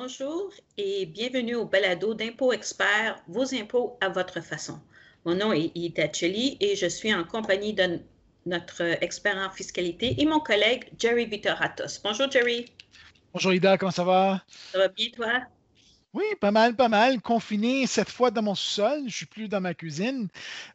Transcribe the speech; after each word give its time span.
Bonjour 0.00 0.52
et 0.76 1.06
bienvenue 1.06 1.56
au 1.56 1.64
balado 1.64 2.14
d'impôts 2.14 2.52
experts, 2.52 3.20
vos 3.26 3.52
impôts 3.52 3.98
à 4.00 4.08
votre 4.08 4.40
façon. 4.40 4.78
Mon 5.24 5.34
nom 5.34 5.52
est 5.52 5.72
Ida 5.74 6.12
Cheli 6.12 6.56
et 6.60 6.76
je 6.76 6.86
suis 6.86 7.12
en 7.12 7.24
compagnie 7.24 7.74
de 7.74 7.98
notre 8.46 8.82
expert 9.02 9.36
en 9.36 9.50
fiscalité 9.50 10.14
et 10.16 10.24
mon 10.24 10.38
collègue 10.38 10.84
Jerry 10.96 11.26
Vitoratos. 11.26 12.00
Bonjour 12.04 12.30
Jerry. 12.30 12.66
Bonjour 13.34 13.52
Ida, 13.52 13.76
comment 13.76 13.90
ça 13.90 14.04
va? 14.04 14.40
Ça 14.70 14.78
va 14.78 14.86
bien 14.86 15.08
toi? 15.10 15.32
Oui, 16.14 16.24
pas 16.40 16.52
mal, 16.52 16.76
pas 16.76 16.88
mal. 16.88 17.20
Confiné 17.20 17.88
cette 17.88 18.10
fois 18.10 18.30
dans 18.30 18.42
mon 18.42 18.54
sous-sol. 18.54 19.00
Je 19.00 19.04
ne 19.04 19.10
suis 19.10 19.26
plus 19.26 19.48
dans 19.48 19.60
ma 19.60 19.74
cuisine. 19.74 20.28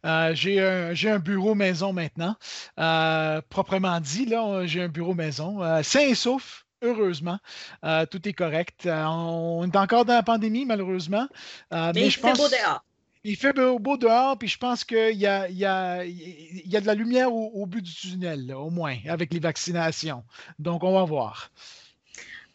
Euh, 0.06 0.36
j'ai 0.36 0.60
un, 0.60 1.20
bureau 1.20 1.56
maison 1.56 1.94
maintenant. 1.94 2.36
Euh, 2.78 3.42
proprement 3.50 4.02
dit, 4.02 4.26
là, 4.26 4.66
j'ai 4.66 4.82
un 4.82 4.90
bureau 4.90 5.14
maison. 5.14 5.64
Euh, 5.64 5.82
sain 5.82 6.02
et 6.02 6.16
sauf, 6.16 6.66
heureusement. 6.84 7.40
tout 8.12 8.28
est 8.28 8.34
correct. 8.34 8.88
on 8.88 9.68
est 9.72 9.78
encore 9.78 10.06
dans 10.06 10.14
la 10.14 10.24
pandémie, 10.24 10.66
malheureusement. 10.66 11.28
mais, 11.72 12.10
je 12.10 12.20
pense... 12.20 12.38
beau 12.38 12.48
dehors. 12.48 12.84
Il 13.26 13.38
fait 13.38 13.54
beau, 13.54 13.96
dehors, 13.96 14.38
puis 14.38 14.50
je 14.50 14.58
pense 14.58 14.84
qu'il 14.84 15.16
y 15.16 15.26
a, 15.26 15.48
y, 15.50 15.64
a, 15.64 16.04
y 16.04 16.76
a, 16.76 16.82
de 16.82 16.86
la 16.86 16.94
lumière 16.94 17.32
au, 17.34 17.66
bout 17.66 17.80
du 17.80 17.94
tunnel, 17.94 18.54
au 18.54 18.70
moins, 18.70 18.98
avec 19.08 19.34
les 19.34 19.40
vaccinations. 19.40 20.26
Donc, 20.60 20.84
on 20.84 20.92
va 20.92 21.06
voir. 21.06 21.50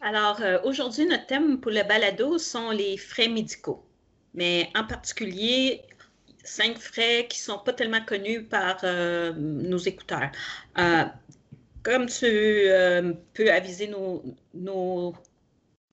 Alors, 0.03 0.41
euh, 0.43 0.59
aujourd'hui, 0.65 1.07
notre 1.07 1.27
thème 1.27 1.59
pour 1.59 1.73
le 1.73 1.83
balado 1.85 2.39
sont 2.39 2.71
les 2.71 2.99
frais 2.99 3.29
médicaux, 3.29 3.83
mais 4.35 4.71
en 4.75 4.85
particulier 4.85 5.83
cinq 6.45 6.79
frais 6.79 7.27
qui 7.29 7.41
ne 7.41 7.45
sont 7.45 7.59
pas 7.59 7.73
tellement 7.73 8.05
connus 8.05 8.45
par 8.45 8.79
euh, 8.85 9.33
nos 9.37 9.79
écouteurs. 9.79 10.31
Euh, 11.87 11.93
comme 11.93 12.07
tu 12.07 13.17
peux 13.35 13.53
aviser 13.53 13.89
nos, 13.89 14.23
nos 14.55 15.15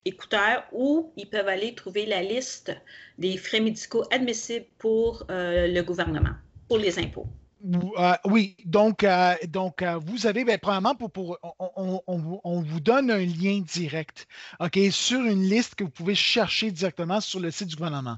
écouteurs 0.05 0.63
ou 0.71 1.11
ils 1.17 1.29
peuvent 1.29 1.47
aller 1.47 1.73
trouver 1.75 2.05
la 2.05 2.21
liste 2.21 2.71
des 3.17 3.37
frais 3.37 3.59
médicaux 3.59 4.03
admissibles 4.11 4.67
pour 4.77 5.25
euh, 5.29 5.67
le 5.67 5.81
gouvernement, 5.81 6.35
pour 6.67 6.77
les 6.77 6.99
impôts. 6.99 7.27
Euh, 7.65 8.15
oui, 8.25 8.55
donc, 8.65 9.03
euh, 9.03 9.33
donc 9.47 9.83
vous 10.05 10.27
avez, 10.27 10.45
bien, 10.45 10.57
premièrement, 10.57 10.93
pour, 10.95 11.11
pour 11.11 11.37
on, 11.57 12.61
vous 12.61 12.79
donne 12.79 13.09
un 13.09 13.25
lien 13.25 13.61
direct, 13.61 14.27
OK, 14.59 14.77
sur 14.91 15.21
une 15.21 15.43
liste 15.43 15.75
que 15.75 15.83
vous 15.83 15.89
pouvez 15.89 16.15
chercher 16.15 16.71
directement 16.71 17.21
sur 17.21 17.39
le 17.39 17.49
site 17.51 17.69
du 17.69 17.75
gouvernement. 17.75 18.17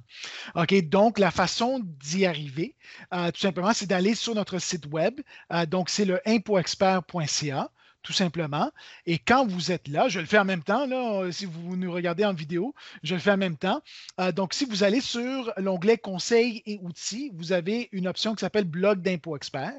OK, 0.55 0.73
donc 0.89 1.19
la 1.19 1.31
façon 1.31 1.81
d'y 1.83 2.25
arriver, 2.25 2.75
tout 3.11 3.39
simplement, 3.39 3.73
c'est 3.73 3.87
d'aller 3.87 4.15
sur 4.15 4.35
notre 4.35 4.59
site 4.59 4.87
web. 4.87 5.21
donc, 5.69 5.89
c'est 5.89 6.05
le 6.05 6.19
impoexpert.ca 6.25 7.71
tout 8.03 8.13
simplement. 8.13 8.71
Et 9.05 9.19
quand 9.19 9.45
vous 9.45 9.71
êtes 9.71 9.87
là, 9.87 10.07
je 10.07 10.19
le 10.19 10.25
fais 10.25 10.37
en 10.37 10.45
même 10.45 10.63
temps, 10.63 10.85
là, 10.85 11.23
euh, 11.23 11.31
si 11.31 11.45
vous 11.45 11.75
nous 11.75 11.91
regardez 11.91 12.23
en 12.23 12.33
vidéo, 12.33 12.73
je 13.03 13.15
le 13.15 13.19
fais 13.19 13.31
en 13.31 13.37
même 13.37 13.57
temps. 13.57 13.81
Euh, 14.19 14.31
donc, 14.31 14.53
si 14.53 14.65
vous 14.65 14.83
allez 14.83 15.01
sur 15.01 15.51
l'onglet 15.57 15.97
Conseils 15.97 16.63
et 16.65 16.79
outils, 16.81 17.31
vous 17.35 17.51
avez 17.51 17.89
une 17.91 18.07
option 18.07 18.33
qui 18.33 18.41
s'appelle 18.41 18.63
Blog 18.63 19.01
d'impôt 19.01 19.35
expert. 19.35 19.73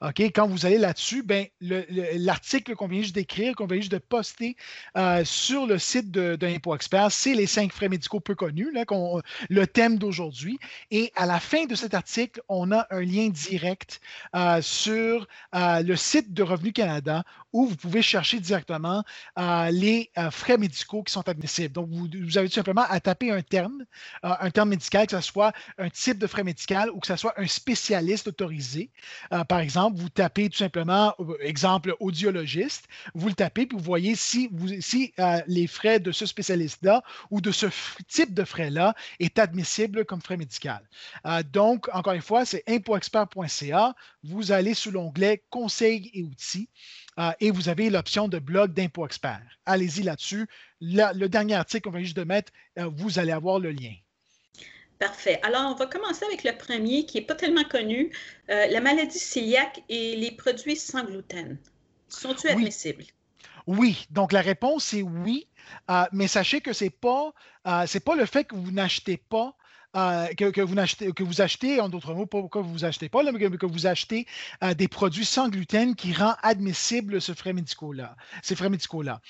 OK? 0.00 0.20
Quand 0.20 0.48
vous 0.48 0.66
allez 0.66 0.78
là-dessus, 0.78 1.22
ben, 1.22 1.46
l'article 1.60 2.74
qu'on 2.74 2.88
vient 2.88 3.02
juste 3.02 3.14
d'écrire, 3.14 3.54
qu'on 3.54 3.66
vient 3.66 3.76
juste 3.76 3.92
de 3.92 3.98
poster 3.98 4.56
euh, 4.96 5.24
sur 5.24 5.66
le 5.66 5.78
site 5.78 6.10
d'impôt 6.10 6.74
expert, 6.74 7.12
c'est 7.12 7.34
les 7.34 7.46
cinq 7.46 7.72
frais 7.72 7.88
médicaux 7.88 8.20
peu 8.20 8.34
connus, 8.34 8.72
là, 8.72 8.84
le 9.48 9.66
thème 9.66 9.98
d'aujourd'hui. 9.98 10.58
Et 10.90 11.12
à 11.14 11.26
la 11.26 11.38
fin 11.38 11.66
de 11.66 11.74
cet 11.74 11.94
article, 11.94 12.42
on 12.48 12.72
a 12.72 12.86
un 12.90 13.02
lien 13.02 13.28
direct 13.28 14.00
sur 14.60 15.28
le 15.52 15.94
site 15.94 16.32
de 16.32 16.42
Revenu 16.42 16.72
Canada 16.72 17.24
où 17.52 17.66
vous 17.66 17.76
pouvez 17.76 18.02
chercher 18.02 18.40
directement 18.40 19.04
euh, 19.38 19.70
les 19.70 20.10
euh, 20.18 20.30
frais 20.30 20.58
médicaux 20.58 21.02
qui 21.02 21.12
sont 21.12 21.28
admissibles. 21.28 21.72
Donc, 21.72 21.88
vous, 21.90 22.38
avez 22.38 22.48
tout 22.48 22.54
simplement 22.54 22.84
à 22.88 23.00
taper 23.00 23.30
un 23.30 23.42
terme, 23.42 23.84
euh, 24.24 24.34
un 24.40 24.50
terme 24.50 24.70
médical, 24.70 25.06
que 25.06 25.16
ce 25.16 25.20
soit 25.20 25.52
un 25.78 25.90
type 25.90 26.18
de 26.18 26.26
frais 26.26 26.44
médical 26.44 26.90
ou 26.90 27.00
que 27.00 27.06
ce 27.06 27.16
soit 27.16 27.34
un 27.36 27.46
spécialiste 27.46 28.28
autorisé. 28.28 28.90
par 29.48 29.60
exemple, 29.60 29.98
vous 29.98 30.08
tapez 30.08 30.48
tout 30.48 30.58
simplement, 30.58 31.14
exemple, 31.40 31.94
audiologiste, 32.00 32.86
vous 33.14 33.28
le 33.28 33.34
tapez, 33.34 33.66
puis 33.66 33.76
vous 33.76 33.84
voyez 33.84 34.14
si, 34.14 34.50
si 34.80 35.12
les 35.46 35.66
frais 35.66 36.00
de 36.00 36.12
ce 36.12 36.26
spécialiste-là 36.26 37.02
ou 37.30 37.40
de 37.40 37.50
ce 37.50 37.66
type 38.08 38.34
de 38.34 38.44
frais-là 38.44 38.94
est 39.18 39.38
admissible 39.38 40.04
comme 40.04 40.20
frais 40.20 40.36
médical. 40.36 40.82
donc, 41.52 41.88
encore 41.92 42.12
une 42.12 42.22
fois, 42.22 42.44
c'est 42.44 42.62
impoexpert.ca. 42.68 43.94
Vous 44.22 44.52
allez 44.52 44.74
sous 44.74 44.90
l'onglet 44.90 45.42
Conseils 45.50 46.10
et 46.14 46.22
outils. 46.22 46.68
Euh, 47.20 47.32
et 47.40 47.50
vous 47.50 47.68
avez 47.68 47.90
l'option 47.90 48.28
de 48.28 48.38
blog 48.38 48.72
d'impôt 48.72 49.04
expert. 49.04 49.42
Allez-y 49.66 50.02
là-dessus. 50.02 50.46
le 50.80 51.26
dernier 51.26 51.54
article 51.54 51.84
qu'on 51.84 51.96
vient 51.96 52.04
juste 52.04 52.16
de 52.16 52.24
mettre, 52.24 52.50
euh, 52.78 52.88
vous 52.96 53.18
allez 53.18 53.32
avoir 53.32 53.58
le 53.58 53.72
lien. 53.72 53.92
Parfait. 54.98 55.38
Alors, 55.42 55.70
on 55.70 55.74
va 55.74 55.86
commencer 55.86 56.24
avec 56.24 56.44
le 56.44 56.52
premier 56.56 57.04
qui 57.04 57.18
n'est 57.18 57.24
pas 57.24 57.34
tellement 57.34 57.64
connu, 57.64 58.10
euh, 58.50 58.66
la 58.66 58.80
maladie 58.80 59.18
cœliaque 59.18 59.82
et 59.88 60.16
les 60.16 60.30
produits 60.30 60.76
sans 60.76 61.04
gluten. 61.04 61.58
Sont-ils 62.08 62.50
admissibles? 62.50 63.04
Oui. 63.66 64.06
Donc, 64.10 64.32
la 64.32 64.40
réponse 64.40 64.94
est 64.94 65.02
oui. 65.02 65.46
mais 66.12 66.26
sachez 66.26 66.60
que 66.60 66.72
ce 66.72 66.84
n'est 66.84 66.90
pas, 66.90 67.32
pas 67.64 68.16
le 68.16 68.26
fait 68.26 68.44
que 68.44 68.54
vous 68.54 68.72
n'achetez 68.72 69.18
pas 69.18 69.54
euh, 69.96 70.28
que, 70.34 70.60
vous 70.60 70.78
achetez, 70.78 71.10
vous 71.18 71.40
en 71.80 71.88
d'autres 71.88 72.14
mots, 72.14 72.26
pourquoi 72.26 72.62
vous 72.62 72.84
achetez 72.84 73.08
pas, 73.08 73.22
mais 73.24 73.38
que, 73.38 73.66
vous 73.66 73.86
achetez 73.86 74.26
euh, 74.62 74.74
des 74.74 74.86
produits 74.86 75.24
sans 75.24 75.48
gluten 75.48 75.96
qui 75.96 76.12
rend 76.12 76.34
admissible 76.42 77.20
ce 77.20 77.32
frais 77.32 77.52
médicaux-là, 77.52 78.16
ces 78.42 78.54
frais 78.54 78.70
médicaux-là. 78.70 79.20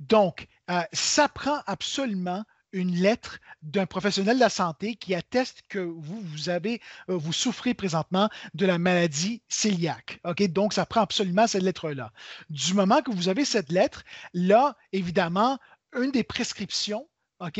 Donc, 0.00 0.48
euh, 0.70 0.80
ça 0.92 1.28
prend 1.28 1.60
absolument 1.66 2.42
une 2.72 2.96
lettre 2.96 3.38
d'un 3.62 3.86
professionnel 3.86 4.36
de 4.36 4.40
la 4.40 4.50
santé 4.50 4.96
qui 4.96 5.14
atteste 5.14 5.62
que 5.68 5.78
vous, 5.78 6.20
vous 6.20 6.48
avez, 6.48 6.82
vous 7.06 7.32
souffrez 7.32 7.72
présentement 7.72 8.28
de 8.54 8.66
la 8.66 8.78
maladie 8.78 9.40
cœliaque. 9.48 10.20
OK? 10.24 10.42
Donc, 10.48 10.74
ça 10.74 10.84
prend 10.84 11.00
absolument 11.00 11.46
cette 11.46 11.62
lettre-là. 11.62 12.12
Du 12.50 12.74
moment 12.74 13.00
que 13.00 13.10
vous 13.10 13.28
avez 13.30 13.46
cette 13.46 13.72
lettre, 13.72 14.04
là, 14.34 14.76
évidemment, 14.92 15.58
une 15.94 16.10
des 16.10 16.24
prescriptions 16.24 17.08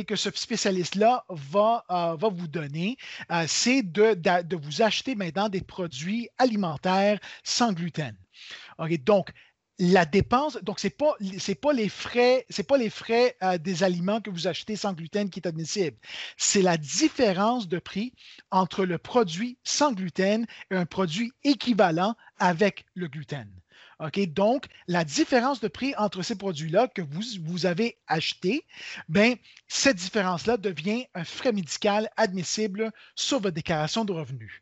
que 0.07 0.17
ce 0.17 0.31
spécialiste-là 0.31 1.25
va, 1.29 1.85
euh, 1.91 2.17
vous 2.17 2.49
donner, 2.49 2.97
euh, 3.31 3.45
c'est 3.47 3.83
de, 3.83 4.57
vous 4.57 4.83
acheter 4.83 5.15
maintenant 5.15 5.49
des 5.49 5.61
produits 5.61 6.29
alimentaires 6.39 7.19
sans 7.45 7.73
gluten. 7.73 8.17
donc, 9.05 9.31
la 9.81 10.05
dépense, 10.05 10.59
donc 10.63 10.81
ce 10.81 10.89
n'est 10.89 10.91
pas, 10.91 11.17
pas 11.63 11.73
les 11.73 11.89
frais, 11.89 12.45
c'est 12.51 12.67
pas 12.67 12.79
les 12.79 12.91
frais 12.91 13.37
euh, 13.43 13.59
des 13.59 13.85
aliments 13.85 14.21
que 14.21 14.29
vous 14.29 14.49
achetez 14.49 14.75
sans 14.75 14.93
gluten 14.93 15.31
qui 15.31 15.39
est 15.39 15.47
admissible. 15.47 15.97
C'est 16.37 16.63
la 16.63 16.77
différence 16.77 17.69
de 17.69 17.79
prix 17.79 18.13
entre 18.51 18.85
le 18.85 18.99
produit 18.99 19.57
sans 19.63 19.93
gluten 19.93 20.47
et 20.73 20.77
un 20.77 20.87
produit 20.87 21.33
équivalent 21.45 22.17
avec 22.41 22.87
le 22.95 23.07
gluten. 23.07 23.49
Donc, 24.29 24.67
la 24.87 25.05
différence 25.05 25.61
de 25.61 25.69
prix 25.69 25.95
entre 25.97 26.23
ces 26.23 26.37
produits-là 26.37 26.87
que 26.89 27.03
vous, 27.03 27.67
avez 27.67 27.99
achetés, 28.07 28.65
ben, 29.09 29.35
cette 29.67 29.97
différence-là 29.97 30.57
devient 30.57 31.07
un 31.15 31.25
frais 31.25 31.53
médical 31.53 32.09
admissible 32.17 32.93
sur 33.17 33.41
votre 33.41 33.55
déclaration 33.55 34.05
de 34.05 34.13
revenus. 34.13 34.53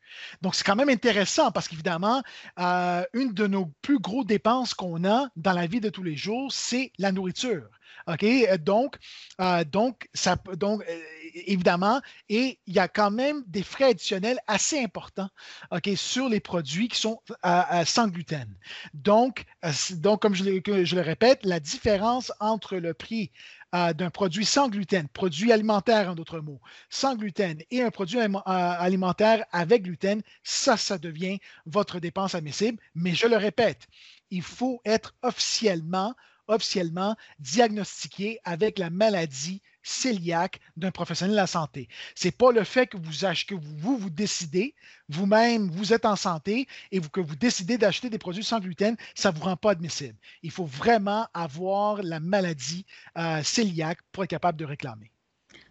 Donc, 0.40 0.54
c'est 0.54 0.64
quand 0.64 0.76
même 0.76 0.88
intéressant 0.88 1.52
parce 1.52 1.68
qu'évidemment, 1.68 2.22
euh, 2.58 3.04
une 3.12 3.34
de 3.34 3.46
nos 3.46 3.66
plus 3.82 3.98
grosses 3.98 4.26
dépenses 4.26 4.72
qu'on 4.72 5.04
a 5.04 5.28
dans 5.36 5.52
la 5.52 5.66
vie 5.66 5.80
de 5.80 5.90
tous 5.90 6.02
les 6.02 6.16
jours, 6.16 6.50
c'est 6.50 6.92
la 6.98 7.12
nourriture. 7.12 7.68
OK? 8.06 8.24
Donc, 8.60 8.96
euh, 9.40 9.64
donc, 9.64 10.08
ça, 10.14 10.36
donc 10.54 10.82
euh, 10.88 11.00
évidemment, 11.46 12.00
et 12.28 12.58
il 12.66 12.74
y 12.74 12.78
a 12.78 12.88
quand 12.88 13.10
même 13.10 13.42
des 13.46 13.62
frais 13.62 13.90
additionnels 13.90 14.38
assez 14.46 14.78
importants 14.78 15.28
OK, 15.70 15.90
sur 15.96 16.28
les 16.28 16.40
produits 16.40 16.88
qui 16.88 16.98
sont 16.98 17.20
sans 17.84 18.08
gluten. 18.08 18.48
Donc, 18.94 19.44
donc 19.96 20.22
comme 20.22 20.34
je, 20.34 20.44
je, 20.44 20.94
le 20.94 21.02
répète, 21.02 21.44
la 21.44 21.60
différence 21.60 22.32
entre 22.40 22.76
le 22.76 22.94
prix 22.94 23.30
d'un 23.72 24.10
produit 24.10 24.46
sans 24.46 24.68
gluten, 24.70 25.06
produit 25.08 25.52
alimentaire 25.52 26.08
en 26.10 26.14
d'autres 26.14 26.40
mots, 26.40 26.60
sans 26.88 27.14
gluten 27.14 27.58
et 27.70 27.82
un 27.82 27.90
produit 27.90 28.18
alimentaire 28.46 29.44
avec 29.52 29.82
gluten, 29.82 30.22
ça, 30.42 30.78
ça 30.78 30.96
devient 30.96 31.40
votre 31.66 32.00
dépense 32.00 32.34
admissible. 32.34 32.78
Mais 32.94 33.14
je 33.14 33.26
le 33.26 33.36
répète, 33.36 33.86
il 34.30 34.42
faut 34.42 34.80
être 34.84 35.14
officiellement 35.22 36.14
officiellement 36.48 37.16
diagnostiqué 37.38 38.38
avec 38.44 38.78
la 38.78 38.90
maladie 38.90 39.62
cœliaque 40.02 40.60
d'un 40.76 40.90
professionnel 40.90 41.32
de 41.32 41.40
la 41.40 41.46
santé. 41.46 41.88
Ce 42.14 42.26
n'est 42.26 42.32
pas 42.32 42.50
le 42.52 42.64
fait 42.64 42.86
que 42.86 42.96
vous 42.96 43.24
achetez, 43.24 43.54
que 43.54 43.60
vous, 43.60 43.96
vous 43.96 44.10
décidez, 44.10 44.74
vous-même, 45.08 45.70
vous 45.70 45.92
êtes 45.92 46.04
en 46.04 46.16
santé 46.16 46.66
et 46.90 46.98
vous, 46.98 47.08
que 47.08 47.20
vous 47.20 47.36
décidez 47.36 47.78
d'acheter 47.78 48.10
des 48.10 48.18
produits 48.18 48.44
sans 48.44 48.60
gluten, 48.60 48.96
ça 49.14 49.30
ne 49.30 49.36
vous 49.36 49.44
rend 49.44 49.56
pas 49.56 49.70
admissible. 49.70 50.16
Il 50.42 50.50
faut 50.50 50.64
vraiment 50.64 51.28
avoir 51.34 52.02
la 52.02 52.20
maladie 52.20 52.84
euh, 53.16 53.42
pour 54.12 54.24
être 54.24 54.30
capable 54.30 54.58
de 54.58 54.64
réclamer. 54.64 55.10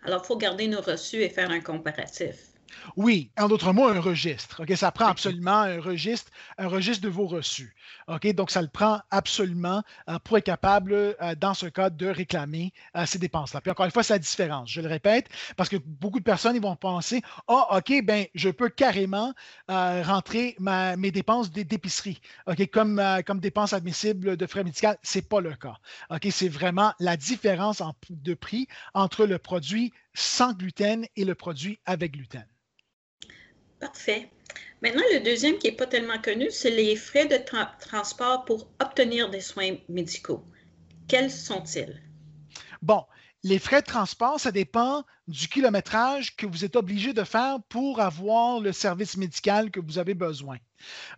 Alors, 0.03 0.21
il 0.23 0.27
faut 0.27 0.37
garder 0.37 0.67
nos 0.67 0.81
reçus 0.81 1.17
et 1.17 1.29
faire 1.29 1.49
un 1.49 1.59
comparatif. 1.59 2.54
Oui, 2.95 3.31
en 3.37 3.47
d'autres 3.47 3.73
mots, 3.73 3.87
un 3.87 3.99
registre. 3.99 4.63
Ok, 4.63 4.71
Ça 4.75 4.91
prend 4.91 5.07
absolument 5.07 5.59
un 5.59 5.79
registre, 5.79 6.31
un 6.57 6.67
registre 6.67 7.03
de 7.03 7.09
vos 7.09 7.27
reçus. 7.27 7.75
Ok, 8.07 8.27
Donc, 8.33 8.51
ça 8.51 8.61
le 8.61 8.67
prend 8.67 9.01
absolument 9.11 9.83
euh, 10.09 10.19
pour 10.19 10.37
être 10.37 10.45
capable, 10.45 10.93
euh, 10.93 11.35
dans 11.35 11.53
ce 11.53 11.67
cas, 11.67 11.89
de 11.89 12.07
réclamer 12.07 12.73
euh, 12.95 13.05
ces 13.05 13.19
dépenses-là. 13.19 13.61
Puis 13.61 13.71
encore 13.71 13.85
une 13.85 13.91
fois, 13.91 14.03
c'est 14.03 14.13
la 14.13 14.19
différence. 14.19 14.69
Je 14.69 14.81
le 14.81 14.87
répète, 14.87 15.29
parce 15.57 15.69
que 15.69 15.77
beaucoup 15.77 16.19
de 16.19 16.23
personnes 16.23 16.55
ils 16.55 16.61
vont 16.61 16.75
penser 16.75 17.21
Ah, 17.47 17.67
oh, 17.71 17.77
OK, 17.77 18.03
ben, 18.03 18.25
je 18.33 18.49
peux 18.49 18.69
carrément 18.69 19.33
rentrer 19.67 20.55
mes 20.59 21.11
dépenses 21.11 21.51
d'épicerie, 21.51 22.21
OK, 22.47 22.69
comme, 22.71 23.01
comme 23.25 23.39
dépenses 23.39 23.73
admissibles 23.73 24.37
de 24.37 24.45
frais 24.45 24.63
médicaux. 24.63 24.87
Ce 25.03 25.17
n'est 25.17 25.21
pas 25.23 25.41
le 25.41 25.55
cas. 25.55 25.77
OK, 26.09 26.27
c'est 26.31 26.49
vraiment 26.49 26.93
la 26.99 27.17
différence 27.17 27.81
de 28.09 28.33
prix 28.33 28.67
entre 28.93 29.25
le 29.25 29.37
produit 29.37 29.91
sans 30.13 30.53
gluten 30.53 31.05
et 31.15 31.25
le 31.25 31.35
produit 31.35 31.79
avec 31.85 32.13
gluten. 32.13 32.45
Parfait. 33.79 34.29
Maintenant, 34.81 35.03
le 35.13 35.19
deuxième 35.19 35.57
qui 35.57 35.67
n'est 35.67 35.75
pas 35.75 35.87
tellement 35.87 36.21
connu, 36.21 36.51
c'est 36.51 36.71
les 36.71 36.95
frais 36.95 37.25
de 37.25 37.37
transport 37.79 38.45
pour 38.45 38.67
obtenir 38.79 39.29
des 39.29 39.41
soins 39.41 39.75
médicaux. 39.89 40.43
Quels 41.07 41.31
sont-ils? 41.31 42.01
Bon, 42.81 43.03
les 43.45 43.59
frais 43.59 43.81
de 43.81 43.85
transport, 43.85 44.39
ça 44.39 44.51
dépend 44.51 45.03
du 45.27 45.47
kilométrage 45.47 46.35
que 46.35 46.47
vous 46.47 46.65
êtes 46.65 46.75
obligé 46.75 47.13
de 47.13 47.23
faire 47.23 47.59
pour 47.69 47.99
avoir 48.01 48.59
le 48.59 48.71
service 48.71 49.17
médical 49.17 49.69
que 49.69 49.79
vous 49.79 49.99
avez 49.99 50.15
besoin. 50.15 50.57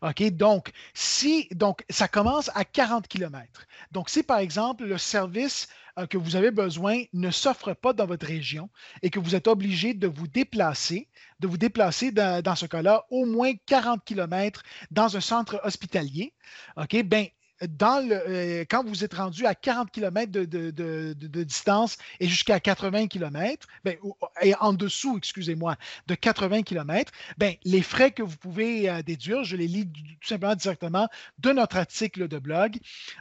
OK? 0.01 0.21
Donc, 0.31 0.73
si, 0.93 1.47
donc, 1.51 1.85
ça 1.89 2.09
commence 2.09 2.51
à 2.53 2.65
40 2.65 3.07
km. 3.07 3.65
Donc, 3.93 4.09
si 4.09 4.23
par 4.23 4.39
exemple 4.39 4.83
le 4.83 4.97
service 4.97 5.69
euh, 5.97 6.05
que 6.05 6.17
vous 6.17 6.35
avez 6.35 6.51
besoin 6.51 7.01
ne 7.13 7.31
s'offre 7.31 7.73
pas 7.73 7.93
dans 7.93 8.05
votre 8.05 8.27
région 8.27 8.69
et 9.03 9.09
que 9.09 9.21
vous 9.21 9.33
êtes 9.33 9.47
obligé 9.47 9.93
de 9.93 10.07
vous 10.07 10.27
déplacer, 10.27 11.07
de 11.39 11.47
vous 11.47 11.57
déplacer 11.57 12.11
dans, 12.11 12.55
ce 12.57 12.65
cas-là 12.65 13.05
au 13.09 13.25
moins 13.25 13.53
40 13.67 14.03
km 14.03 14.63
dans 14.91 15.15
un 15.15 15.21
centre 15.21 15.61
hospitalier, 15.63 16.33
OK? 16.75 17.01
Ben, 17.03 17.27
euh, 17.63 18.65
quand 18.69 18.85
vous 18.85 19.03
êtes 19.03 19.13
rendu 19.15 19.45
à 19.45 19.55
40 19.55 19.91
km 19.91 20.31
de, 20.31 21.43
distance 21.43 21.97
et 22.19 22.27
jusqu'à 22.27 22.59
80 22.59 23.07
km, 23.07 23.67
ben, 23.83 23.97
et 24.41 24.53
en 24.55 24.73
dessous, 24.73 25.17
excusez-moi, 25.17 25.75
de 26.07 26.15
80 26.15 26.63
km, 26.63 27.11
ben, 27.37 27.55
les 27.63 27.81
frais 27.81 28.11
que 28.11 28.23
vous 28.23 28.37
pouvez 28.37 28.89
euh, 28.89 29.01
déduire, 29.01 29.43
je 29.43 29.55
les 29.55 29.67
lis 29.67 29.87
tout 29.87 30.27
simplement 30.27 30.55
directement 30.55 31.07
de 31.39 31.51
notre 31.51 31.77
article 31.77 32.27
de 32.27 32.39
blog. 32.39 32.77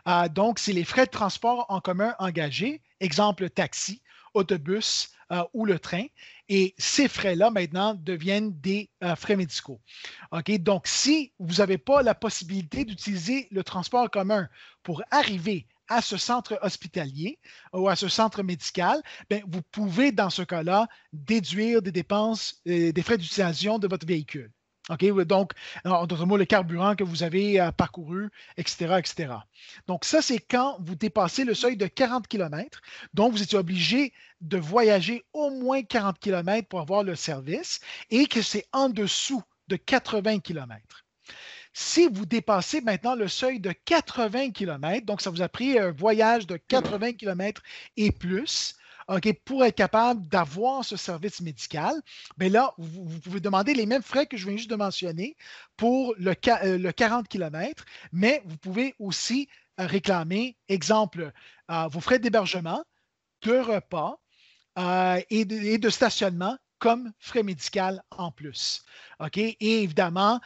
Euh, 0.06 0.28
donc, 0.28 0.58
c'est 0.58 0.72
les 0.72 0.84
frais 0.84 1.06
de 1.06 1.10
transport 1.10 1.66
en 1.68 1.80
commun 1.80 2.14
engagés, 2.18 2.82
exemple 3.00 3.48
taxi, 3.50 4.02
autobus 4.34 5.12
ou 5.54 5.64
le 5.64 5.80
train. 5.80 6.04
Et 6.48 6.74
ces 6.78 7.08
frais-là, 7.08 7.50
maintenant, 7.50 7.94
deviennent 7.94 8.52
des 8.60 8.88
euh, 9.02 9.16
frais 9.16 9.36
médicaux. 9.36 9.80
Donc, 10.60 10.86
si 10.86 11.32
vous 11.38 11.56
n'avez 11.56 11.78
pas 11.78 12.02
la 12.02 12.14
possibilité 12.14 12.84
d'utiliser 12.84 13.48
le 13.50 13.64
transport 13.64 14.10
commun 14.10 14.48
pour 14.82 15.02
arriver 15.10 15.66
à 15.88 16.02
ce 16.02 16.16
centre 16.16 16.58
hospitalier 16.62 17.38
ou 17.72 17.88
à 17.88 17.96
ce 17.96 18.08
centre 18.08 18.42
médical, 18.42 19.02
bien, 19.30 19.40
vous 19.46 19.62
pouvez, 19.62 20.12
dans 20.12 20.30
ce 20.30 20.42
cas-là, 20.42 20.88
déduire 21.12 21.82
des 21.82 21.92
dépenses, 21.92 22.60
euh, 22.68 22.92
des 22.92 23.02
frais 23.02 23.18
d'utilisation 23.18 23.78
de 23.78 23.88
votre 23.88 24.06
véhicule. 24.06 24.50
OK? 24.90 25.04
Donc, 25.24 25.52
en 25.84 26.06
d'autres 26.06 26.26
mots, 26.26 26.36
le 26.36 26.44
carburant 26.44 26.94
que 26.94 27.04
vous 27.04 27.22
avez 27.22 27.60
euh, 27.60 27.72
parcouru, 27.72 28.30
etc., 28.56 28.96
etc. 28.98 29.34
Donc, 29.86 30.04
ça, 30.04 30.22
c'est 30.22 30.38
quand 30.38 30.78
vous 30.80 30.94
dépassez 30.94 31.44
le 31.44 31.54
seuil 31.54 31.76
de 31.76 31.86
40 31.86 32.28
km. 32.28 32.80
Donc, 33.14 33.32
vous 33.32 33.42
étiez 33.42 33.58
obligé 33.58 34.12
de 34.40 34.58
voyager 34.58 35.24
au 35.32 35.50
moins 35.50 35.82
40 35.82 36.18
km 36.18 36.68
pour 36.68 36.80
avoir 36.80 37.02
le 37.02 37.16
service 37.16 37.80
et 38.10 38.26
que 38.26 38.42
c'est 38.42 38.66
en 38.72 38.88
dessous 38.88 39.42
de 39.68 39.76
80 39.76 40.40
km. 40.40 41.04
Si 41.72 42.08
vous 42.08 42.24
dépassez 42.24 42.80
maintenant 42.80 43.14
le 43.14 43.28
seuil 43.28 43.60
de 43.60 43.70
80 43.72 44.52
km, 44.52 45.04
donc 45.04 45.20
ça 45.20 45.28
vous 45.28 45.42
a 45.42 45.48
pris 45.48 45.78
un 45.78 45.90
voyage 45.90 46.46
de 46.46 46.56
80 46.56 47.12
km 47.14 47.62
et 47.98 48.12
plus, 48.12 48.76
pour 49.44 49.64
être 49.64 49.76
capable 49.76 50.26
d'avoir 50.28 50.84
ce 50.84 50.96
service 50.96 51.40
médical, 51.40 51.94
bien 52.36 52.48
là, 52.48 52.74
vous, 52.78 53.20
pouvez 53.20 53.40
demander 53.40 53.74
les 53.74 53.86
mêmes 53.86 54.02
frais 54.02 54.26
que 54.26 54.36
je 54.36 54.46
viens 54.46 54.56
juste 54.56 54.70
de 54.70 54.76
mentionner 54.76 55.36
pour 55.76 56.14
le, 56.18 56.34
40 56.34 56.64
euh, 56.64 57.22
km, 57.28 57.84
mais 58.12 58.42
vous 58.46 58.56
pouvez 58.56 58.94
aussi 58.98 59.48
euh, 59.78 59.86
réclamer, 59.86 60.56
exemple, 60.68 61.32
euh, 61.70 61.88
vos 61.88 62.00
frais 62.00 62.18
d'hébergement, 62.18 62.84
de 63.42 63.58
repas 63.58 64.18
et 65.30 65.44
de, 65.46 65.88
stationnement 65.88 66.58
comme 66.78 67.12
frais 67.18 67.42
médicaux 67.42 67.98
en 68.10 68.30
plus. 68.30 68.84
Et 69.34 69.82
évidemment, 69.82 70.40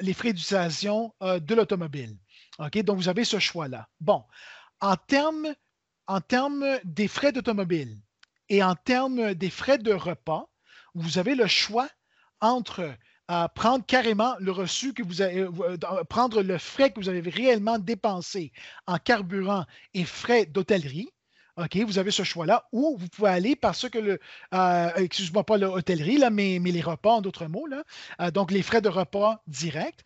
les 0.00 0.12
frais 0.12 0.32
d'utilisation 0.32 1.14
de 1.20 1.54
l'automobile. 1.54 2.16
Donc, 2.58 2.96
vous 2.96 3.08
avez 3.08 3.24
ce 3.24 3.38
choix-là. 3.38 3.88
Bon, 4.00 4.24
en 4.80 4.96
termes 4.96 5.54
en 6.10 6.20
termes 6.20 6.66
des 6.82 7.06
frais 7.06 7.30
d'automobile 7.30 7.96
et 8.48 8.64
en 8.64 8.74
termes 8.74 9.32
des 9.34 9.48
frais 9.48 9.78
de 9.78 9.92
repas, 9.92 10.48
vous 10.94 11.18
avez 11.18 11.36
le 11.36 11.46
choix 11.46 11.88
entre 12.40 12.96
euh, 13.30 13.46
prendre 13.54 13.86
carrément 13.86 14.34
le 14.40 14.50
reçu 14.50 14.92
que 14.92 15.04
vous 15.04 15.22
avez, 15.22 15.42
euh, 15.42 15.52
euh, 15.60 16.02
prendre 16.02 16.42
le 16.42 16.58
frais 16.58 16.90
que 16.90 16.98
vous 16.98 17.08
avez 17.08 17.20
réellement 17.30 17.78
dépensé 17.78 18.50
en 18.88 18.98
carburant 18.98 19.66
et 19.94 20.04
frais 20.04 20.46
d'hôtellerie. 20.46 21.10
OK, 21.56 21.76
vous 21.76 21.98
avez 22.00 22.10
ce 22.10 22.24
choix-là, 22.24 22.66
ou 22.72 22.96
vous 22.98 23.06
pouvez 23.06 23.28
aller 23.28 23.54
parce 23.54 23.88
que 23.88 23.98
le, 23.98 24.18
excuse-moi 24.96 25.44
pas 25.44 25.58
l'hôtellerie, 25.58 26.18
mais, 26.32 26.58
les 26.58 26.80
repas 26.80 27.12
en 27.12 27.20
d'autres 27.20 27.46
mots, 27.46 27.66
là, 27.68 28.30
donc 28.32 28.50
les 28.50 28.62
frais 28.62 28.80
de 28.80 28.88
repas 28.88 29.42
directs. 29.46 30.02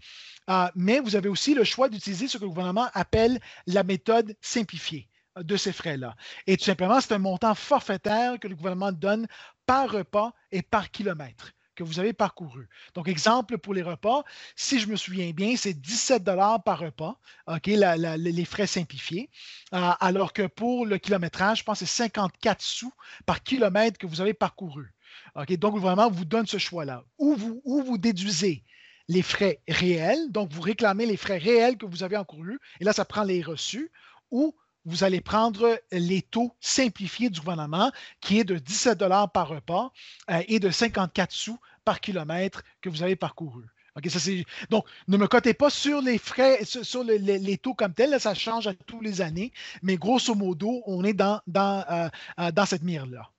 mais 0.74 1.00
vous 1.00 1.16
avez 1.16 1.28
aussi 1.28 1.54
le 1.54 1.64
choix 1.64 1.88
d'utiliser 1.88 2.28
ce 2.28 2.38
que 2.38 2.42
le 2.42 2.48
gouvernement 2.48 2.88
appelle 2.92 3.40
la 3.66 3.84
méthode 3.84 4.36
simplifiée 4.40 5.08
de 5.36 5.56
ces 5.56 5.72
frais-là. 5.72 6.16
Et 6.46 6.56
tout 6.56 6.64
simplement, 6.64 7.00
c'est 7.00 7.14
un 7.14 7.18
montant 7.18 7.54
forfaitaire 7.54 8.38
que 8.38 8.48
le 8.48 8.54
gouvernement 8.54 8.92
donne 8.92 9.26
par 9.66 9.90
repas 9.90 10.32
et 10.52 10.62
par 10.62 10.90
kilomètre 10.90 11.52
que 11.74 11.82
vous 11.82 11.98
avez 11.98 12.12
parcouru. 12.12 12.68
Donc, 12.94 13.08
exemple 13.08 13.58
pour 13.58 13.74
les 13.74 13.82
repas, 13.82 14.24
si 14.56 14.78
je 14.78 14.88
me 14.88 14.96
souviens 14.96 15.30
bien, 15.32 15.56
c'est 15.56 15.74
17 15.74 16.24
par 16.64 16.78
repas, 16.78 17.18
les 17.64 18.44
frais 18.44 18.66
simplifiés, 18.66 19.30
euh, 19.72 19.90
alors 20.00 20.32
que 20.32 20.46
pour 20.46 20.86
le 20.86 20.98
kilométrage, 20.98 21.58
je 21.58 21.64
pense 21.64 21.80
que 21.80 21.86
c'est 21.86 22.04
54 22.04 22.62
sous 22.62 22.92
par 23.26 23.42
kilomètre 23.42 23.98
que 23.98 24.06
vous 24.06 24.20
avez 24.20 24.34
parcouru. 24.34 24.94
OK, 25.36 25.52
donc, 25.56 25.78
vraiment, 25.78 26.10
vous 26.10 26.24
donne 26.24 26.46
ce 26.46 26.58
choix-là. 26.58 27.04
Ou 27.18 27.34
vous, 27.34 27.60
ou 27.64 27.82
vous 27.82 27.98
déduisez 27.98 28.64
les 29.08 29.22
frais 29.22 29.60
réels, 29.68 30.30
donc 30.30 30.50
vous 30.52 30.62
réclamez 30.62 31.06
les 31.06 31.16
frais 31.16 31.38
réels 31.38 31.76
que 31.76 31.86
vous 31.86 32.02
avez 32.02 32.16
encourus, 32.16 32.58
et 32.80 32.84
là, 32.84 32.92
ça 32.92 33.04
prend 33.04 33.22
les 33.22 33.42
reçus, 33.42 33.90
ou 34.30 34.54
vous 34.84 35.04
allez 35.04 35.20
prendre 35.20 35.80
les 35.92 36.22
taux 36.22 36.54
simplifiés 36.60 37.30
du 37.30 37.40
gouvernement, 37.40 37.90
qui 38.20 38.38
est 38.38 38.44
de 38.44 38.58
17 38.58 38.98
par 39.32 39.48
repas 39.48 39.92
euh, 40.30 40.42
et 40.48 40.60
de 40.60 40.70
54 40.70 41.32
sous 41.32 41.58
par 41.84 42.00
kilomètre 42.00 42.62
que 42.80 42.88
vous 42.88 43.02
avez 43.02 43.16
parcouru. 43.16 43.64
ça 44.08 44.30
Donc, 44.70 44.86
ne 45.08 45.16
me 45.16 45.26
cotez 45.26 45.54
pas 45.54 45.70
sur 45.70 46.00
les 46.00 46.18
frais, 46.18 46.64
sur, 46.64 47.04
les, 47.04 47.58
taux 47.58 47.74
comme 47.74 47.94
tels, 47.94 48.18
ça 48.20 48.34
change 48.34 48.66
à 48.66 48.74
tous 48.74 49.00
les 49.00 49.20
années, 49.20 49.52
mais 49.82 49.96
grosso 49.96 50.34
modo, 50.34 50.82
on 50.86 51.04
est 51.04 51.14
dans, 51.14 51.40
dans, 51.46 51.84
euh, 51.90 52.08
euh, 52.40 52.50
dans 52.50 52.66
cette 52.66 52.82
mire-là. 52.82 53.30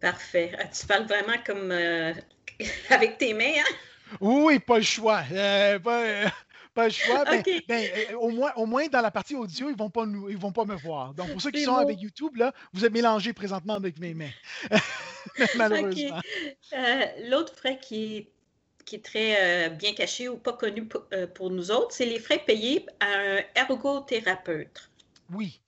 Parfait. 0.00 0.52
Tu 0.78 0.86
parles 0.86 1.06
vraiment 1.06 1.38
comme 1.44 1.72
avec 2.90 3.18
tes 3.18 3.34
mains, 3.34 3.54
hein? 3.58 3.74
Oui, 4.20 4.58
pas 4.58 4.76
le 4.76 4.84
choix. 4.84 5.22
Pas, 5.82 6.30
pas 6.74 6.86
le 6.86 6.92
choix. 6.92 7.24
Ben, 7.24 7.42
ben, 7.68 7.88
euh, 8.10 8.14
au, 8.16 8.30
moins, 8.30 8.52
au 8.56 8.66
moins, 8.66 8.86
dans 8.88 9.00
la 9.00 9.10
partie 9.10 9.34
audio, 9.34 9.68
ils 9.68 9.72
ne 9.72 9.78
vont, 9.78 9.90
pas 9.90 10.04
vont 10.04 10.52
pas 10.52 10.64
me 10.64 10.74
voir. 10.74 11.14
Donc, 11.14 11.32
pour 11.32 11.40
ceux 11.40 11.50
qui 11.50 11.62
sont 11.62 11.76
avec 11.76 12.00
YouTube, 12.00 12.36
là, 12.36 12.52
vous 12.72 12.84
êtes 12.84 12.92
mélangés 12.92 13.32
présentement 13.32 13.74
avec 13.74 13.98
mes 13.98 14.14
mains. 14.14 14.30
Malheureusement. 15.56 16.20
Euh, 16.72 17.04
l'autre 17.28 17.54
frais 17.54 17.78
qui 17.78 18.16
est, 18.16 18.28
qui 18.84 18.96
est 18.96 19.04
très 19.04 19.66
euh, 19.66 19.68
bien 19.70 19.94
caché 19.94 20.28
ou 20.28 20.36
pas 20.36 20.52
connu 20.52 20.86
pour 21.34 21.50
nous 21.50 21.70
autres, 21.70 21.92
c'est 21.94 22.06
les 22.06 22.18
frais 22.18 22.42
payés 22.44 22.84
à 23.00 23.06
un 23.06 23.40
ergothérapeute. 23.54 24.90
Oui. 25.32 25.60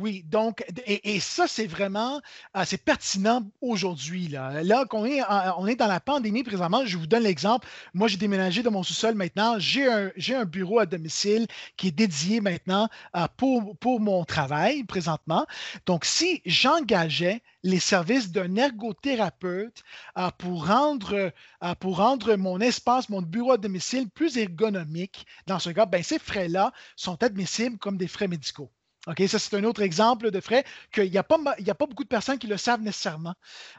Oui, 0.00 0.22
donc, 0.28 0.64
et, 0.86 1.18
ça, 1.18 1.48
c'est 1.48 1.66
vraiment, 1.66 2.20
euh, 2.56 2.64
pertinent 2.84 3.42
aujourd'hui. 3.60 4.28
Là, 4.28 4.84
on 4.92 5.66
est 5.66 5.74
dans 5.74 5.88
la 5.88 5.98
pandémie 5.98 6.44
présentement, 6.44 6.86
je 6.86 6.96
vous 6.96 7.08
donne 7.08 7.24
l'exemple. 7.24 7.66
Moi, 7.94 8.06
j'ai 8.06 8.16
déménagé 8.16 8.62
dans 8.62 8.70
mon 8.70 8.84
sous-sol 8.84 9.16
maintenant. 9.16 9.58
J'ai 9.58 9.88
un, 9.88 10.44
bureau 10.44 10.78
à 10.78 10.86
domicile 10.86 11.48
qui 11.76 11.88
est 11.88 11.90
dédié 11.90 12.40
maintenant 12.40 12.88
euh, 13.16 13.26
pour, 13.36 13.98
mon 13.98 14.24
travail 14.24 14.84
présentement. 14.84 15.46
Donc, 15.84 16.04
si 16.04 16.42
j'engageais 16.46 17.42
les 17.64 17.80
services 17.80 18.30
d'un 18.30 18.54
ergothérapeute 18.54 19.82
euh, 20.16 20.30
pour, 20.38 20.68
rendre, 20.68 21.32
pour 21.80 21.96
rendre 21.96 22.36
mon 22.36 22.60
espace, 22.60 23.08
mon 23.08 23.20
bureau 23.22 23.50
à 23.52 23.58
domicile 23.58 24.08
plus 24.08 24.36
ergonomique, 24.36 25.26
dans 25.48 25.58
ce 25.58 25.70
cas, 25.70 25.86
ben, 25.86 26.04
ces 26.04 26.20
frais-là 26.20 26.72
sont 26.94 27.20
admissibles 27.24 27.78
comme 27.78 27.96
des 27.96 28.06
frais 28.06 28.28
médicaux. 28.28 28.70
OK, 29.06 29.22
ça, 29.28 29.38
c'est 29.38 29.56
un 29.56 29.64
autre 29.64 29.80
exemple 29.80 30.30
de 30.30 30.40
frais 30.40 30.64
qu'il 30.92 31.10
n'y 31.10 31.16
a, 31.16 31.20
a 31.20 31.74
pas 31.74 31.86
beaucoup 31.86 32.02
de 32.02 32.08
personnes 32.08 32.38
qui 32.38 32.46
le 32.46 32.56
savent 32.56 32.82
nécessairement, 32.82 33.34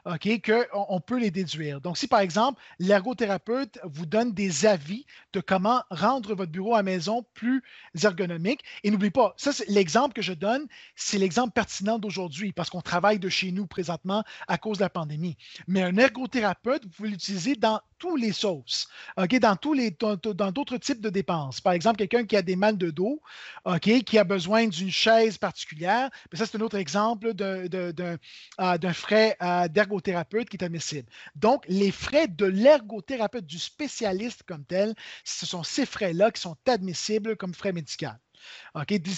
OK, 0.05 0.27
qu'on 0.43 0.85
on 0.89 1.01
peut 1.01 1.19
les 1.19 1.29
déduire. 1.29 1.81
Donc, 1.81 1.97
si 1.97 2.07
par 2.07 2.21
exemple, 2.21 2.61
l'ergothérapeute 2.79 3.79
vous 3.83 4.05
donne 4.05 4.33
des 4.33 4.65
avis 4.65 5.05
de 5.33 5.41
comment 5.41 5.83
rendre 5.91 6.33
votre 6.33 6.51
bureau 6.51 6.73
à 6.75 6.83
maison 6.83 7.25
plus 7.33 7.63
ergonomique, 8.01 8.63
et 8.83 8.91
n'oubliez 8.91 9.11
pas, 9.11 9.33
ça, 9.37 9.51
c'est 9.51 9.69
l'exemple 9.69 10.13
que 10.13 10.21
je 10.21 10.33
donne, 10.33 10.67
c'est 10.95 11.17
l'exemple 11.17 11.51
pertinent 11.51 11.99
d'aujourd'hui 11.99 12.53
parce 12.53 12.69
qu'on 12.69 12.81
travaille 12.81 13.19
de 13.19 13.29
chez 13.29 13.51
nous 13.51 13.67
présentement 13.67 14.23
à 14.47 14.57
cause 14.57 14.77
de 14.77 14.83
la 14.83 14.89
pandémie. 14.89 15.37
Mais 15.67 15.83
un 15.83 15.97
ergothérapeute, 15.97 16.85
vous 16.85 16.91
pouvez 16.91 17.09
l'utiliser 17.09 17.55
dans 17.55 17.81
tous 17.99 18.15
les 18.15 18.31
sauces, 18.31 18.87
dans 19.17 19.55
tous 19.55 19.73
les 19.73 19.91
dans 19.91 20.51
d'autres 20.51 20.77
types 20.77 21.01
de 21.01 21.09
dépenses. 21.09 21.61
Par 21.61 21.73
exemple, 21.73 21.97
quelqu'un 21.97 22.25
qui 22.25 22.35
a 22.35 22.41
des 22.41 22.55
mal 22.55 22.77
de 22.77 22.89
dos, 22.89 23.21
OK, 23.65 24.03
qui 24.03 24.17
a 24.17 24.23
besoin 24.23 24.67
d'une 24.67 24.89
chaise 24.89 25.37
particulière, 25.37 26.09
mais 26.31 26.37
ça, 26.37 26.45
c'est 26.45 26.57
un 26.57 26.61
autre 26.61 26.77
exemple 26.77 27.33
d'un 27.33 28.17
euh, 28.59 28.93
frais 28.93 29.37
euh, 29.41 29.67
d'ergothérapeute 29.67 30.49
qui 30.49 30.57
est 30.57 30.63
admissible. 30.63 31.07
Donc, 31.35 31.65
les 31.67 31.91
frais 31.91 32.27
de 32.27 32.45
l'ergothérapeute, 32.45 33.45
du 33.45 33.59
spécialiste 33.59 34.43
comme 34.43 34.65
tel, 34.65 34.95
ce 35.23 35.45
sont 35.45 35.63
ces 35.63 35.85
frais-là 35.85 36.31
qui 36.31 36.41
sont 36.41 36.57
admissibles 36.67 37.35
comme 37.35 37.53
frais 37.53 37.73
médicaux. 37.73 38.07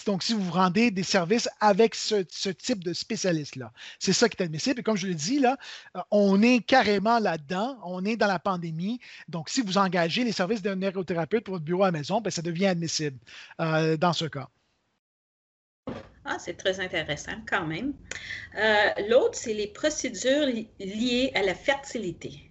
Donc, 0.05 0.23
si 0.23 0.33
vous 0.33 0.51
rendez 0.51 0.91
des 0.91 1.03
services 1.03 1.49
avec 1.59 1.95
ce, 1.95 2.49
type 2.49 2.83
de 2.83 2.93
spécialiste-là, 2.93 3.71
c'est 3.99 4.13
ça 4.13 4.29
qui 4.29 4.37
est 4.37 4.43
admissible. 4.43 4.79
Et 4.79 4.83
comme 4.83 4.97
je 4.97 5.07
le 5.07 5.13
dis, 5.13 5.39
là, 5.39 5.57
euh, 5.95 6.01
on 6.11 6.41
est 6.41 6.59
carrément 6.65 7.19
là-dedans, 7.19 7.79
on 7.83 8.05
est 8.05 8.17
dans 8.17 8.27
la 8.27 8.39
pandémie. 8.39 8.99
Donc, 9.27 9.49
si 9.49 9.61
vous 9.61 9.77
engagez 9.77 10.23
les 10.23 10.31
services 10.31 10.61
d'un 10.61 10.81
ergothérapeute 10.81 11.43
pour 11.43 11.55
votre 11.55 11.65
bureau 11.65 11.83
à 11.83 11.91
maison, 11.91 12.21
ben, 12.21 12.29
ça 12.29 12.41
devient 12.41 12.67
admissible 12.67 13.17
euh, 13.59 13.97
dans 13.97 14.13
ce 14.13 14.25
cas. 14.25 14.47
Ah, 16.23 16.37
c'est 16.37 16.53
très 16.53 16.79
intéressant 16.79 17.41
quand 17.47 17.65
même. 17.65 17.93
Euh, 18.55 18.89
l'autre, 19.09 19.35
c'est 19.35 19.53
les 19.53 19.67
procédures 19.67 20.45
liées 20.79 21.31
à 21.33 21.41
la 21.41 21.55
fertilité. 21.55 22.50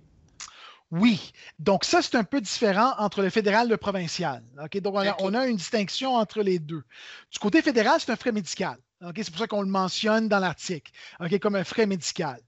Oui. 0.90 1.32
Donc, 1.58 1.84
ça, 1.84 2.02
c'est 2.02 2.16
un 2.16 2.24
peu 2.24 2.40
différent 2.40 2.94
entre 2.98 3.22
le 3.22 3.30
fédéral 3.30 3.66
et 3.66 3.70
le 3.70 3.76
provincial. 3.76 4.42
Donc, 4.56 4.76
on 5.20 5.34
a, 5.34 5.46
une 5.46 5.56
distinction 5.56 6.14
entre 6.14 6.42
les 6.42 6.58
deux. 6.58 6.82
Du 7.30 7.38
côté 7.38 7.62
fédéral, 7.62 8.00
c'est 8.00 8.10
un 8.10 8.16
frais 8.16 8.32
médical. 8.32 8.76
C'est 9.00 9.30
pour 9.30 9.38
ça 9.38 9.46
qu'on 9.46 9.62
le 9.62 9.68
mentionne 9.68 10.28
dans 10.28 10.38
l'article, 10.38 10.92
comme 11.40 11.56
un 11.56 11.64
frais 11.64 11.86
médical. 11.86 12.38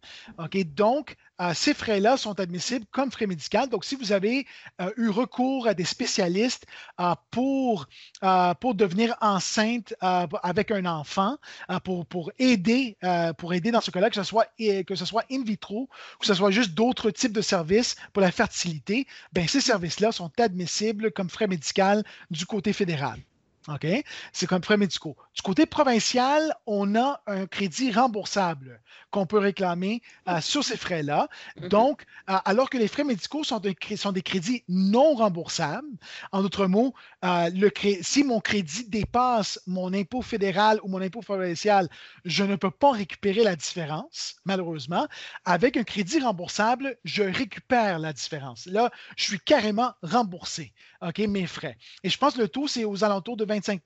Donc, 0.67 1.17
euh, 1.41 1.55
ces 1.55 1.73
frais-là 1.73 2.19
sont 2.19 2.39
admissibles 2.39 2.85
comme 2.91 3.11
frais 3.11 3.27
médicaux. 3.27 3.67
Donc, 3.67 3.85
si 3.85 3.97
vous 3.97 4.13
avez 4.13 4.47
euh, 4.81 4.91
eu 4.97 5.09
recours 5.09 5.67
à 5.67 5.73
des 5.73 5.85
spécialistes 5.85 6.67
euh, 7.01 7.15
pour, 7.31 7.87
pour 8.61 8.75
devenir 8.75 9.17
enceinte 9.21 9.95
avec 10.01 10.71
un 10.71 10.85
enfant, 10.85 11.39
pour, 11.85 12.07
pour, 12.07 12.31
aider, 12.39 12.97
pour 13.39 13.55
aider 13.55 13.71
dans 13.71 13.81
ce 13.81 13.91
cas-là, 13.91 14.11
que 14.11 14.17
ce, 14.17 14.23
soit, 14.23 14.47
que 14.59 14.95
ce 14.95 15.05
soit 15.05 15.25
in 15.31 15.43
vitro, 15.43 15.89
que 16.21 16.27
ce 16.27 16.35
soit 16.35 16.51
juste 16.51 16.75
d'autres 16.75 17.11
types 17.11 17.33
de 17.33 17.41
services 17.41 17.97
pour 18.13 18.21
la 18.21 18.31
fertilité, 18.31 19.07
ben, 19.33 19.49
ces 19.49 19.61
services-là 19.61 20.13
sont 20.13 20.31
admissibles 20.39 21.13
comme 21.13 21.31
frais 21.31 21.47
médicaux 21.47 22.03
du 22.31 22.45
côté 22.45 22.73
fédéral. 22.73 23.19
OK? 23.69 23.87
C'est 24.33 24.47
comme 24.47 24.63
frais 24.63 24.77
médicaux. 24.77 25.17
Du 25.35 25.43
côté 25.43 25.67
provincial, 25.67 26.55
on 26.67 26.95
a 26.97 27.21
un 27.27 27.47
crédit 27.47 27.93
remboursable 27.93 28.81
qu'on 29.11 29.27
peut 29.27 29.39
réclamer 29.39 30.03
euh, 30.29 30.41
sur 30.41 30.65
ces 30.65 30.77
frais-là. 30.77 31.29
Mm-hmm. 31.57 31.69
Donc, 31.69 32.05
euh, 32.31 32.37
alors 32.45 32.71
que 32.71 32.79
les 32.79 32.89
frais 32.89 33.05
médicaux 33.05 33.45
sont, 33.45 33.61
sont, 33.97 34.13
des 34.13 34.23
crédits 34.23 34.65
non 34.69 35.15
remboursables, 35.15 35.87
en 36.33 36.43
d'autres 36.43 36.67
mots, 36.67 36.95
euh, 37.25 37.51
le 37.55 37.71
si 38.03 38.25
mon 38.25 38.41
crédit 38.41 38.89
dépasse 38.89 39.61
mon 39.67 39.93
impôt 39.93 40.23
fédéral 40.23 40.79
ou 40.83 40.89
mon 40.89 41.01
impôt 41.01 41.21
provincial, 41.21 41.89
je 42.25 42.45
ne 42.45 42.57
peux 42.57 42.71
pas 42.71 42.93
récupérer 42.93 43.43
la 43.43 43.57
différence, 43.57 44.37
malheureusement. 44.45 45.07
Avec 45.45 45.77
un 45.77 45.85
crédit 45.85 46.21
remboursable, 46.21 46.97
je 47.05 47.23
récupère 47.23 47.99
la 47.99 48.13
différence. 48.13 48.67
Là, 48.67 48.91
je 49.17 49.25
suis 49.25 49.41
carrément 49.41 49.93
remboursé, 50.03 50.73
OK, 51.01 51.19
mes 51.19 51.47
frais. 51.47 51.77
Et 52.03 52.09
je 52.09 52.19
pense 52.19 52.35
que 52.35 52.41
le 52.41 52.49
taux, 52.49 52.69
c'est 52.69 52.85
aux 52.85 53.05
alentours 53.05 53.37
de 53.37 53.45
25 53.53 53.83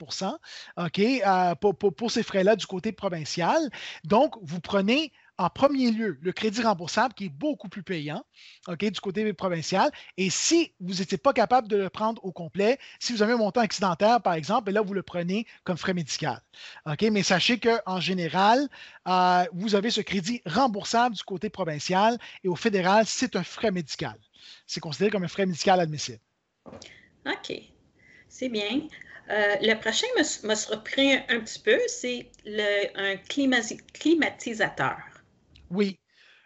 OK, 0.76 0.98
euh, 0.98 1.54
pour, 1.54 2.10
ces 2.10 2.22
frais-là 2.22 2.56
du 2.56 2.66
côté 2.66 2.92
provincial. 2.92 3.60
Donc, 4.04 4.36
vous 4.42 4.60
prenez 4.60 5.12
en 5.38 5.50
premier 5.50 5.90
lieu 5.90 6.18
le 6.22 6.32
crédit 6.32 6.62
remboursable 6.62 7.12
qui 7.12 7.26
est 7.26 7.28
beaucoup 7.28 7.68
plus 7.68 7.82
payant 7.82 8.24
OK, 8.68 8.84
du 8.84 9.00
côté 9.00 9.30
provincial. 9.34 9.90
Et 10.16 10.30
si 10.30 10.72
vous 10.80 10.94
n'étiez 10.94 11.18
pas 11.18 11.32
capable 11.32 11.68
de 11.68 11.76
le 11.76 11.90
prendre 11.90 12.24
au 12.24 12.32
complet, 12.32 12.78
si 13.00 13.12
vous 13.12 13.22
avez 13.22 13.34
un 13.34 13.38
montant 13.38 13.60
accidentaire, 13.60 14.22
par 14.22 14.34
exemple, 14.34 14.70
là, 14.70 14.80
vous 14.80 14.94
le 14.94 15.02
prenez 15.02 15.46
comme 15.64 15.76
frais 15.76 15.94
médical. 15.94 16.40
OK, 16.86 17.02
mais 17.12 17.22
sachez 17.22 17.58
qu'en 17.58 18.00
général, 18.00 18.68
euh, 19.08 19.44
vous 19.52 19.74
avez 19.74 19.90
ce 19.90 20.00
crédit 20.00 20.40
remboursable 20.46 21.14
du 21.14 21.22
côté 21.22 21.50
provincial 21.50 22.18
et 22.44 22.48
au 22.48 22.56
fédéral, 22.56 23.04
c'est 23.06 23.36
un 23.36 23.44
frais 23.44 23.70
médical. 23.70 24.18
C'est 24.66 24.80
considéré 24.80 25.10
comme 25.10 25.24
un 25.24 25.28
frais 25.28 25.46
médical 25.46 25.80
admissible. 25.80 26.20
OK. 27.26 27.52
C'est 28.28 28.48
bien. 28.48 28.82
Euh, 29.30 29.56
le 29.60 29.74
prochain 29.74 30.06
m'a 30.44 30.54
surpris 30.54 31.14
un, 31.14 31.40
petit 31.40 31.58
peu, 31.58 31.78
c'est 31.88 32.30
un 32.94 33.16
climatisateur. 33.16 34.98
Oui, 35.70 35.98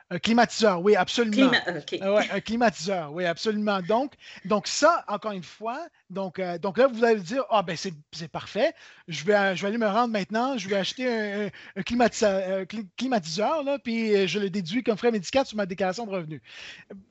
un 0.09 0.19
climatiseur, 0.19 0.83
oui, 0.83 0.97
absolument. 0.97 1.53
Euh, 1.69 2.23
un 2.33 2.41
climatiseur, 2.41 3.13
oui, 3.13 3.27
absolument. 3.27 3.81
Donc, 3.83 4.15
donc 4.45 4.67
ça, 4.67 5.05
encore 5.09 5.33
une 5.33 5.45
fois, 5.45 5.87
donc, 6.09 6.39
euh, 6.39 6.59
donc 6.59 6.79
là, 6.79 6.89
vous 6.89 7.05
allez 7.05 7.21
dire, 7.21 7.45
ah 7.51 7.63
ben 7.63 7.77
c'est 7.77 8.29
parfait, 8.29 8.73
je 9.09 9.25
vais, 9.25 9.55
je 9.55 9.63
vais 9.63 9.69
aller 9.69 9.79
me 9.79 9.87
rendre 9.87 10.13
maintenant, 10.13 10.59
je 10.59 10.69
vais 10.69 10.77
acheter 10.77 11.51
un, 11.77 11.83
climatiseur, 11.83 12.67
climatiseur 12.97 13.63
là, 13.63 13.79
puis 13.79 14.27
je 14.27 14.39
le 14.39 14.51
déduis 14.51 14.83
comme 14.83 14.97
frais 14.97 15.13
médical 15.13 15.47
sur 15.47 15.57
ma 15.57 15.67
déclaration 15.67 16.07
de 16.07 16.11
revenus. 16.11 16.41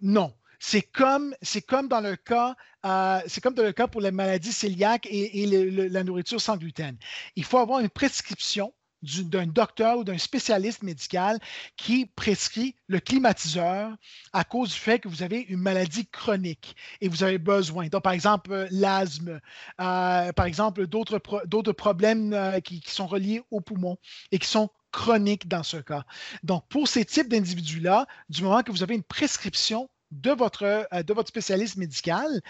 Non. 0.01 0.33
C'est 0.59 0.81
comme, 0.81 1.33
comme 1.67 1.87
dans 1.87 2.01
le 2.01 2.17
cas, 2.17 2.55
euh, 2.85 3.21
c'est 3.27 3.41
comme 3.41 3.53
dans 3.53 3.63
le 3.63 3.71
cas 3.71 3.87
pour 3.87 4.01
les 4.01 4.11
maladies 4.11 4.53
cœliaques 4.53 5.07
et, 5.09 5.45
la 5.89 6.03
nourriture 6.03 6.41
sans 6.41 6.57
gluten. 6.57 6.97
Il 7.35 7.45
faut 7.45 7.57
avoir 7.57 7.79
une 7.79 7.89
prescription 7.89 8.73
d'un 9.01 9.47
docteur 9.47 9.99
ou 9.99 10.03
d'un 10.03 10.17
spécialiste 10.17 10.83
médical 10.83 11.39
qui 11.77 12.05
prescrit 12.05 12.75
le 12.87 12.99
climatiseur 12.99 13.95
à 14.33 14.43
cause 14.43 14.73
du 14.73 14.75
fait 14.75 14.99
que 14.99 15.07
vous 15.07 15.23
avez 15.23 15.39
une 15.47 15.61
maladie 15.61 16.05
chronique 16.05 16.75
et 16.99 17.07
vous 17.07 17.23
avez 17.23 17.37
besoin. 17.37 17.87
Donc, 17.87 18.03
par 18.03 18.11
exemple, 18.11 18.51
euh, 18.51 18.67
l'asthme, 18.71 19.39
euh, 19.79 20.33
par 20.33 20.45
exemple, 20.45 20.85
d'autres 20.87 21.71
problèmes 21.71 22.59
qui, 22.65 22.81
qui, 22.81 22.91
sont 22.91 23.07
reliés 23.07 23.41
aux 23.51 23.61
poumons 23.61 23.97
et 24.33 24.39
qui 24.39 24.47
sont 24.49 24.69
chroniques 24.91 25.47
dans 25.47 25.63
ce 25.63 25.77
cas. 25.77 26.03
Donc, 26.43 26.67
pour 26.67 26.89
ces 26.89 27.05
types 27.05 27.29
d'individus-là, 27.29 28.05
du 28.27 28.43
moment 28.43 28.63
que 28.63 28.71
vous 28.73 28.83
avez 28.83 28.95
une 28.95 29.03
prescription 29.03 29.89
de 30.11 30.31
votre, 30.31 30.63
euh, 30.63 31.03
de 31.03 31.13
votre 31.13 31.29
spécialiste 31.29 31.77
médical 31.77 32.41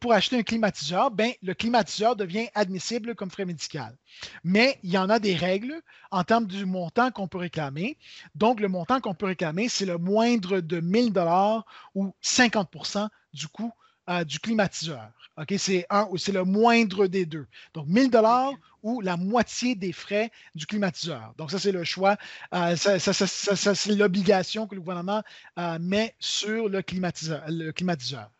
pour 0.00 0.12
acheter 0.12 0.38
un 0.38 0.42
climatiseur, 0.42 1.10
ben, 1.10 1.32
le 1.42 1.54
climatiseur 1.54 2.16
devient 2.16 2.48
admissible 2.54 3.14
comme 3.14 3.30
frais 3.30 3.44
médical. 3.44 3.96
Mais 4.44 4.78
il 4.82 4.90
y 4.90 4.98
en 4.98 5.08
a 5.08 5.18
des 5.18 5.34
règles 5.34 5.80
en 6.10 6.24
termes 6.24 6.46
du 6.46 6.66
montant 6.66 7.10
qu'on 7.10 7.28
peut 7.28 7.38
réclamer. 7.38 7.96
Donc, 8.34 8.60
le 8.60 8.68
montant 8.68 9.00
qu'on 9.00 9.14
peut 9.14 9.26
réclamer, 9.26 9.68
c'est 9.68 9.86
le 9.86 9.98
moindre 9.98 10.60
de 10.60 10.80
1000 10.80 11.12
dollars 11.12 11.64
ou 11.94 12.14
50% 12.22 13.08
du 13.32 13.48
coût 13.48 13.72
euh, 14.12 14.24
du 14.24 14.38
climatiseur. 14.38 15.10
OK? 15.38 15.54
C'est 15.58 15.86
un 15.90 16.08
c'est 16.16 16.32
le 16.32 16.44
moindre 16.44 17.06
des 17.06 17.24
deux. 17.24 17.46
Donc, 17.74 17.86
1000 17.88 18.10
dollars 18.10 18.52
ou 18.82 19.00
la 19.00 19.16
moitié 19.16 19.74
des 19.74 19.92
frais 19.92 20.30
du 20.54 20.66
climatiseur. 20.66 21.34
Donc, 21.38 21.50
ça, 21.50 21.58
c'est 21.58 21.72
le 21.72 21.84
choix. 21.84 22.16
Euh, 22.52 22.76
ça, 22.76 22.98
c'est 22.98 23.94
l'obligation 23.94 24.66
que 24.66 24.74
le 24.74 24.80
gouvernement 24.80 25.22
euh, 25.58 25.78
met 25.80 26.14
sur 26.18 26.68
le 26.68 26.82
climatiseur, 26.82 27.42
le 27.48 27.70
climatiseur. 27.70 28.30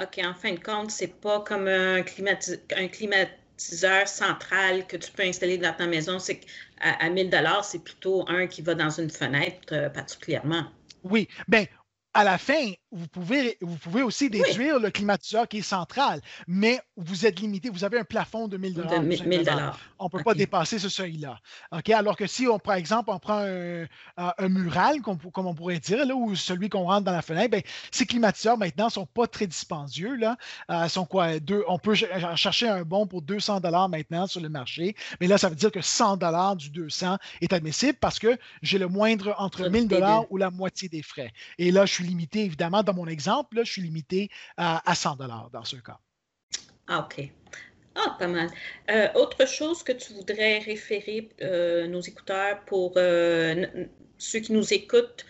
OK, 0.00 0.20
en 0.24 0.34
fin 0.34 0.52
de 0.52 0.60
compte, 0.60 0.90
c'est 0.90 1.20
pas 1.20 1.40
comme 1.40 1.68
un, 1.68 2.02
climatiseur 2.02 4.08
central 4.08 4.86
que 4.86 4.96
tu 4.96 5.10
peux 5.10 5.24
installer 5.24 5.58
dans 5.58 5.74
ta 5.74 5.86
maison. 5.86 6.18
C'est 6.18 6.40
qu'à 6.40 6.92
à 7.00 7.10
1000 7.10 7.28
dollars, 7.28 7.64
c'est 7.64 7.82
plutôt 7.82 8.24
un 8.28 8.46
qui 8.46 8.62
va 8.62 8.74
dans 8.74 8.90
une 8.90 9.10
fenêtre 9.10 9.92
particulièrement. 9.92 10.64
Oui, 11.02 11.28
bien, 11.48 11.66
à 12.14 12.24
la 12.24 12.38
fin, 12.38 12.72
vous 12.92 13.06
pouvez, 13.08 13.56
vous 13.60 13.76
pouvez 13.76 14.02
aussi 14.02 14.30
déduire 14.30 14.78
le 14.78 14.90
climatiseur 14.90 15.46
qui 15.48 15.58
est 15.58 15.62
central, 15.62 16.20
mais 16.46 16.80
vous 16.96 17.26
êtes 17.26 17.40
limité, 17.40 17.70
vous 17.70 17.84
avez 17.84 17.98
un 17.98 18.04
plafond 18.04 18.48
de 18.48 18.56
1000 18.56 18.74
dollars. 18.74 18.90
On 19.98 20.04
ne 20.06 20.10
peut 20.10 20.22
pas 20.22 20.34
dépasser 20.34 20.78
ce 20.78 20.88
seuil-là. 20.88 21.38
Alors 21.94 22.16
que 22.16 22.26
si, 22.26 22.46
on, 22.46 22.58
par 22.58 22.74
exemple, 22.74 23.10
on 23.10 23.18
prend 23.18 23.38
un, 23.38 23.86
un 24.16 24.48
mural, 24.48 25.00
comme, 25.00 25.18
on 25.46 25.54
pourrait 25.54 25.78
dire, 25.78 26.04
là, 26.04 26.14
ou 26.14 26.34
celui 26.34 26.68
qu'on 26.68 26.84
rentre 26.84 27.04
dans 27.04 27.12
la 27.12 27.22
fenêtre, 27.22 27.50
ben, 27.50 27.62
ces 27.90 28.06
climatiseurs 28.06 28.58
maintenant 28.58 28.86
ne 28.86 28.90
sont 28.90 29.06
pas 29.06 29.26
très 29.26 29.46
dispendieux. 29.46 30.16
Là. 30.16 30.36
Euh, 30.70 30.88
sont 30.88 31.06
quoi, 31.06 31.38
deux, 31.38 31.64
on 31.68 31.78
peut 31.78 31.94
chercher 31.94 32.68
un 32.68 32.82
bon 32.82 33.06
pour 33.06 33.22
200 33.22 33.60
dollars 33.60 33.88
maintenant 33.88 34.26
sur 34.26 34.40
le 34.40 34.48
marché, 34.48 34.94
mais 35.20 35.26
là, 35.26 35.38
ça 35.38 35.48
veut 35.48 35.54
dire 35.54 35.70
que 35.70 35.80
100 35.80 36.16
dollars 36.16 36.56
du 36.56 36.70
200 36.70 37.16
est 37.40 37.52
admissible 37.52 37.98
parce 38.00 38.18
que 38.18 38.36
j'ai 38.62 38.78
le 38.78 38.88
moindre 38.88 39.34
entre 39.38 39.68
1000 39.68 39.88
dollars 39.88 40.30
ou 40.30 40.36
la 40.36 40.50
moitié 40.50 40.88
des 40.88 41.02
frais. 41.02 41.32
Et 41.58 41.70
là, 41.70 41.86
je 41.86 41.92
suis 41.92 42.04
limité, 42.04 42.44
évidemment, 42.44 42.79
dans 42.82 42.94
mon 42.94 43.06
exemple, 43.06 43.58
je 43.64 43.70
suis 43.70 43.82
limité 43.82 44.30
à, 44.56 44.94
100 44.94 45.16
dollars 45.16 45.50
dans 45.50 45.64
ce 45.64 45.76
cas. 45.76 45.98
Ah, 46.86 47.00
OK. 47.00 47.30
Ah, 47.94 48.16
pas 48.18 48.26
mal. 48.26 48.48
Euh, 48.90 49.08
autre 49.14 49.46
chose 49.46 49.82
que 49.82 49.92
tu 49.92 50.12
voudrais 50.12 50.58
référer 50.58 51.28
euh, 51.42 51.86
nos 51.86 52.00
écouteurs 52.00 52.60
pour 52.64 52.94
euh, 52.96 53.66
ceux 54.18 54.40
qui 54.40 54.52
nous 54.52 54.72
écoutent 54.72 55.26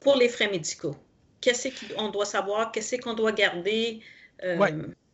pour 0.00 0.16
les 0.16 0.28
frais 0.28 0.50
médicaux? 0.50 0.96
Qu'est-ce 1.40 1.94
qu'on 1.94 2.08
doit 2.08 2.24
savoir? 2.24 2.72
Qu'est-ce 2.72 2.96
qu'on 2.96 3.14
doit 3.14 3.32
garder? 3.32 4.00
Oui. 4.42 4.68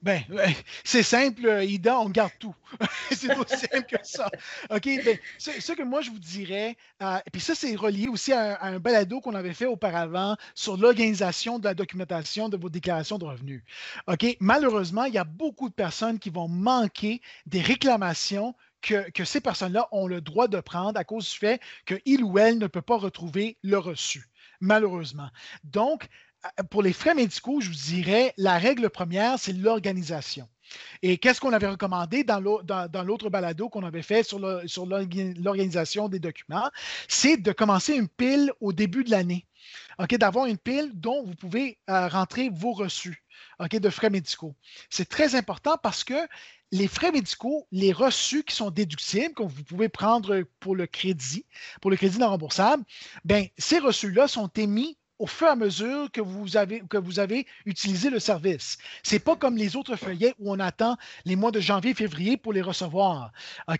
Ben, 0.04 0.22
c'est 0.84 1.02
simple, 1.02 1.62
Ida, 1.62 1.98
on 1.98 2.10
garde 2.10 2.32
tout. 2.38 2.54
c'est 3.10 3.34
aussi 3.38 3.56
simple 3.56 3.86
que 3.88 3.96
ça. 4.02 4.30
OK, 4.70 4.84
ben, 4.84 5.18
ce, 5.38 5.72
que 5.72 5.82
moi 5.82 6.02
je 6.02 6.10
vous 6.10 6.18
dirais, 6.18 6.76
et 7.00 7.30
puis 7.32 7.40
ça, 7.40 7.54
c'est 7.54 7.74
relié 7.74 8.08
aussi 8.08 8.32
à, 8.32 8.62
un 8.62 8.78
balado 8.78 9.22
qu'on 9.22 9.34
avait 9.34 9.54
fait 9.54 9.64
auparavant 9.64 10.36
sur 10.54 10.76
l'organisation 10.76 11.58
de 11.58 11.64
la 11.64 11.72
documentation 11.72 12.50
de 12.50 12.58
vos 12.58 12.68
déclarations 12.68 13.16
de 13.16 13.24
revenus. 13.24 13.62
OK, 14.06 14.36
malheureusement, 14.40 15.04
il 15.04 15.14
y 15.14 15.18
a 15.18 15.24
beaucoup 15.24 15.70
de 15.70 15.74
personnes 15.74 16.18
qui 16.18 16.28
vont 16.28 16.48
manquer 16.48 17.22
des 17.46 17.62
réclamations 17.62 18.54
que, 18.82 19.10
que, 19.10 19.24
ces 19.24 19.40
personnes-là 19.40 19.88
ont 19.90 20.06
le 20.06 20.20
droit 20.20 20.48
de 20.48 20.60
prendre 20.60 21.00
à 21.00 21.04
cause 21.04 21.30
du 21.30 21.38
fait 21.38 21.62
qu'il 21.86 22.22
ou 22.22 22.38
elle 22.38 22.58
ne 22.58 22.66
peut 22.66 22.82
pas 22.82 22.98
retrouver 22.98 23.56
le 23.62 23.78
reçu 23.78 24.28
malheureusement. 24.60 25.28
Donc, 25.64 26.08
pour 26.70 26.82
les 26.82 26.92
frais 26.92 27.14
médicaux, 27.14 27.60
je 27.60 27.68
vous 27.68 27.74
dirais, 27.74 28.34
la 28.36 28.58
règle 28.58 28.90
première, 28.90 29.38
c'est 29.38 29.52
l'organisation. 29.52 30.48
Et 31.02 31.18
qu'est-ce 31.18 31.40
qu'on 31.40 31.52
avait 31.52 31.68
recommandé 31.68 32.24
dans 32.24 32.40
l'autre 32.40 33.30
balado 33.30 33.68
qu'on 33.68 33.84
avait 33.84 34.02
fait 34.02 34.22
sur 34.22 34.38
l'organisation 34.38 36.08
des 36.08 36.18
documents? 36.18 36.70
C'est 37.08 37.36
de 37.36 37.52
commencer 37.52 37.94
une 37.94 38.08
pile 38.08 38.52
au 38.60 38.72
début 38.72 39.04
de 39.04 39.10
l'année. 39.10 39.46
d'avoir 39.98 40.46
une 40.46 40.58
pile 40.58 40.90
dont 40.94 41.22
vous 41.22 41.34
pouvez 41.34 41.78
euh, 41.88 42.08
rentrer 42.08 42.50
vos 42.50 42.72
reçus 42.72 43.22
de 43.70 43.90
frais 43.90 44.10
médicaux. 44.10 44.54
C'est 44.90 45.08
très 45.08 45.34
important 45.34 45.76
parce 45.82 46.04
que 46.04 46.28
les 46.72 46.88
frais 46.88 47.12
médicaux, 47.12 47.66
les 47.70 47.92
reçus 47.92 48.42
qui 48.42 48.54
sont 48.54 48.70
déductibles, 48.70 49.34
que 49.34 49.42
vous 49.42 49.62
pouvez 49.62 49.88
prendre 49.88 50.42
pour 50.58 50.74
le 50.74 50.86
crédit, 50.86 51.46
pour 51.80 51.90
le 51.90 51.96
crédit 51.96 52.18
non 52.18 52.30
remboursable, 52.30 52.82
ben, 53.24 53.46
ces 53.58 53.78
reçus-là 53.78 54.26
sont 54.26 54.48
émis 54.48 54.98
au 55.24 55.26
fur 55.26 55.46
et 55.46 55.50
à 55.50 55.56
mesure 55.56 56.10
que 56.12 56.20
vous 56.20 56.58
avez, 56.58 56.82
que 56.90 56.98
vous 56.98 57.18
avez 57.18 57.46
utilisé 57.64 58.10
le 58.10 58.18
service. 58.18 58.76
Ce 59.02 59.14
n'est 59.14 59.18
pas 59.18 59.36
comme 59.36 59.56
les 59.56 59.74
autres 59.74 59.96
feuillets 59.96 60.34
où 60.38 60.52
on 60.52 60.60
attend 60.60 60.98
les 61.24 61.34
mois 61.34 61.50
de 61.50 61.60
janvier, 61.60 61.94
février 61.94 62.36
pour 62.36 62.52
les 62.52 62.60
recevoir. 62.60 63.32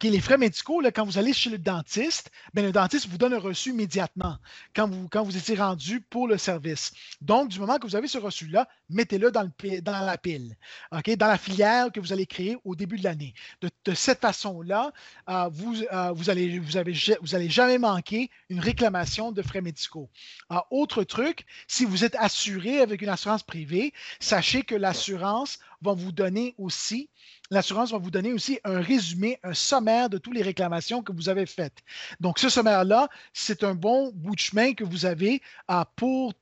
les 0.03 0.21
frais 0.21 0.39
médicaux, 0.39 0.81
là, 0.81 0.91
quand 0.91 1.05
vous 1.05 1.19
allez 1.19 1.35
chez 1.35 1.51
le 1.51 1.59
dentiste, 1.59 2.31
ben, 2.55 2.65
le 2.65 2.73
dentiste 2.73 3.09
vous 3.09 3.19
donne 3.19 3.35
un 3.35 3.39
reçu 3.39 3.71
immédiatement 3.73 4.39
quand 4.75 4.89
vous, 4.89 5.07
quand 5.11 5.23
vous 5.23 5.37
étiez 5.37 5.55
rendu 5.55 6.01
pour 6.01 6.29
le 6.29 6.39
service. 6.39 6.95
Donc, 7.21 7.51
du 7.51 7.61
moment 7.61 7.77
que 7.77 7.87
vous 7.87 7.97
avez 7.97 8.09
ce 8.09 8.17
reçu-là, 8.17 8.67
mettez-le 8.89 9.31
dans, 9.31 9.47
dans 9.83 10.01
la 10.01 10.17
pile, 10.17 10.57
dans 10.91 11.27
la 11.27 11.39
filière 11.39 11.93
que 11.93 12.01
vous 12.01 12.15
allez 12.15 12.25
créer 12.25 12.57
au 12.65 12.75
début 12.75 12.97
de 12.97 13.05
l'année. 13.05 13.35
De, 13.61 13.95
cette 13.95 14.21
façon-là, 14.21 14.93
euh, 15.29 15.49
vous, 15.53 15.83
euh, 15.93 16.13
vous, 16.13 16.31
allez, 16.31 16.59
vous, 16.59 16.79
avez, 16.79 16.95
vous 17.21 17.35
allez 17.35 17.51
jamais 17.51 17.77
manquer 17.77 18.31
une 18.49 18.61
réclamation 18.61 19.31
de 19.31 19.43
frais 19.43 19.61
médicaux. 19.61 20.09
Euh, 20.51 20.57
autre 20.71 21.05
truc, 21.05 21.34
si 21.67 21.85
vous 21.85 22.05
êtes 22.05 22.17
assuré 22.17 22.81
avec 22.81 23.03
une 23.03 23.09
assurance 23.09 23.43
privée, 23.43 23.93
sachez 24.21 24.63
que 24.63 24.75
l'assurance 24.75 25.59
va 25.83 25.93
vous 25.93 26.13
donner 26.13 26.55
aussi, 26.59 27.11
l'assurance 27.51 27.93
va 27.93 27.99
vous 27.99 28.11
donner 28.11 28.33
aussi 28.33 28.59
un 28.65 28.81
résumé, 28.81 29.39
un 29.43 29.55
sommaire 29.55 30.09
de 30.09 30.19
toutes 30.19 30.35
les 30.35 30.43
réclamations 30.43 31.03
que 31.03 31.13
vous 31.13 31.29
avez 31.29 31.47
faites. 31.47 31.83
Donc, 32.21 32.39
ce 32.39 32.49
sommaire-là, 32.49 33.09
c'est 33.33 33.65
un 33.65 33.75
bon 33.75 34.11
bout 34.15 34.35
de 34.35 34.41
chemin 34.41 34.73
que 34.73 34.85
vous 34.85 35.07
avez 35.07 35.43
euh, 35.71 35.85
pour, 35.97 36.33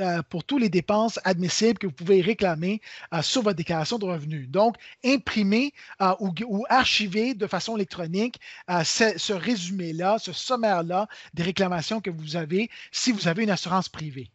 euh, 0.00 0.22
pour 0.28 0.44
toutes 0.44 0.60
les 0.60 0.68
dépenses 0.68 1.18
admissibles 1.24 1.78
que 1.78 1.86
vous 1.86 1.92
pouvez 1.92 2.20
réclamer 2.20 2.80
euh, 3.12 3.22
sur 3.22 3.42
votre 3.42 3.56
déclaration 3.56 3.98
de 3.98 4.06
revenus. 4.06 4.48
Donc, 4.48 4.76
imprimer 5.04 5.72
ou, 6.20 6.32
ou, 6.46 6.64
archiver 6.68 7.34
de 7.34 7.46
façon 7.46 7.76
électronique 7.76 8.40
ce 8.68 9.32
résumé-là, 9.32 10.18
ce 10.18 10.32
sommaire-là 10.32 11.08
des 11.34 11.42
réclamations 11.42 12.00
que 12.00 12.10
vous 12.10 12.36
avez 12.36 12.70
si 12.92 13.12
vous 13.12 13.28
avez 13.28 13.42
une 13.42 13.50
assurance 13.50 13.88
privée. 13.88 14.30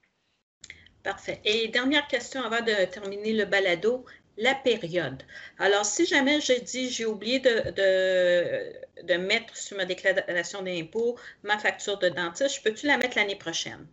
Parfait. 1.08 1.40
Et 1.46 1.70
dernière 1.70 2.06
question 2.10 2.44
avant 2.44 2.60
de 2.60 2.84
terminer 2.84 3.32
le 3.32 3.46
balado, 3.46 4.04
la 4.36 4.54
période. 4.54 5.24
Alors, 5.58 5.86
si 5.86 6.06
jamais 6.06 6.42
je 6.42 6.60
dis 6.62 6.90
j'ai 6.90 7.06
oublié 7.06 7.40
de, 7.40 9.16
mettre 9.16 9.56
sur 9.56 9.78
ma 9.78 9.86
déclaration 9.86 10.62
d'impôt 10.64 11.18
ma 11.44 11.58
facture 11.60 11.98
de 11.98 12.10
dentiste, 12.10 12.62
peux-tu 12.62 12.88
la 12.88 12.98
mettre 12.98 13.16
l'année 13.16 13.38
prochaine? 13.38 13.88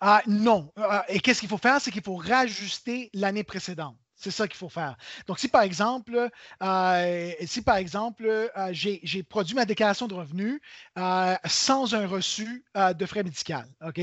Ah, 0.00 0.22
non. 0.28 0.70
Ah, 0.76 1.04
et 1.08 1.18
qu'est-ce 1.18 1.40
qu'il 1.40 1.48
faut 1.48 1.58
faire? 1.58 1.80
C'est 1.80 1.90
qu'il 1.90 2.04
faut 2.04 2.14
rajuster 2.14 3.10
l'année 3.14 3.42
précédente. 3.42 3.96
C'est 4.22 4.30
ça 4.30 4.46
qu'il 4.46 4.56
faut 4.56 4.68
faire. 4.68 4.96
Donc, 5.26 5.40
si 5.40 5.48
par 5.48 5.62
exemple, 5.62 6.30
euh, 6.62 7.32
si 7.44 7.60
par 7.60 7.74
exemple, 7.74 8.24
euh, 8.24 8.68
j'ai 8.72 9.22
produit 9.24 9.56
ma 9.56 9.64
déclaration 9.64 10.06
de 10.06 10.14
revenus 10.14 10.60
euh, 10.96 11.34
sans 11.44 11.92
un 11.96 12.06
reçu 12.06 12.64
de 12.76 13.06
frais 13.06 13.24
médicaux, 13.24 13.54
OK? 13.84 14.00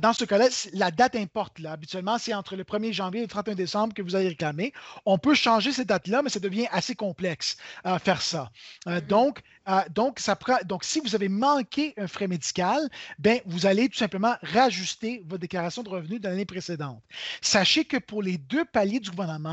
dans 0.00 0.12
ce 0.12 0.24
cas-là, 0.24 0.48
la 0.72 0.90
date 0.90 1.14
importe. 1.14 1.60
Là. 1.60 1.72
Habituellement, 1.72 2.18
c'est 2.18 2.34
entre 2.34 2.56
le 2.56 2.64
1er 2.64 2.92
janvier 2.92 3.20
et 3.20 3.24
le 3.24 3.28
31 3.28 3.54
décembre 3.54 3.94
que 3.94 4.02
vous 4.02 4.16
allez 4.16 4.28
réclamer. 4.28 4.72
On 5.06 5.18
peut 5.18 5.34
changer 5.34 5.70
cette 5.70 5.88
date-là, 5.88 6.22
mais 6.22 6.30
ça 6.30 6.40
devient 6.40 6.66
assez 6.72 6.96
complexe 6.96 7.56
à 7.84 8.00
faire 8.00 8.22
ça. 8.22 8.50
Mm-hmm. 8.86 9.06
donc, 9.06 9.42
donc, 9.90 10.18
ça 10.18 10.36
donc, 10.64 10.84
si 10.84 11.00
vous 11.00 11.14
avez 11.14 11.28
manqué 11.28 11.94
un 11.96 12.06
frais 12.06 12.26
médical, 12.26 12.88
ben, 13.18 13.40
vous 13.46 13.66
allez 13.66 13.88
tout 13.88 13.96
simplement 13.96 14.34
rajuster 14.42 15.22
votre 15.26 15.40
déclaration 15.40 15.82
de 15.82 15.88
revenus 15.88 16.20
de 16.20 16.28
l'année 16.28 16.44
précédente. 16.44 17.02
Sachez 17.40 17.84
que 17.84 17.96
pour 17.96 18.22
les 18.22 18.36
deux 18.36 18.64
paliers 18.64 19.00
du 19.00 19.10
gouvernement, 19.10 19.43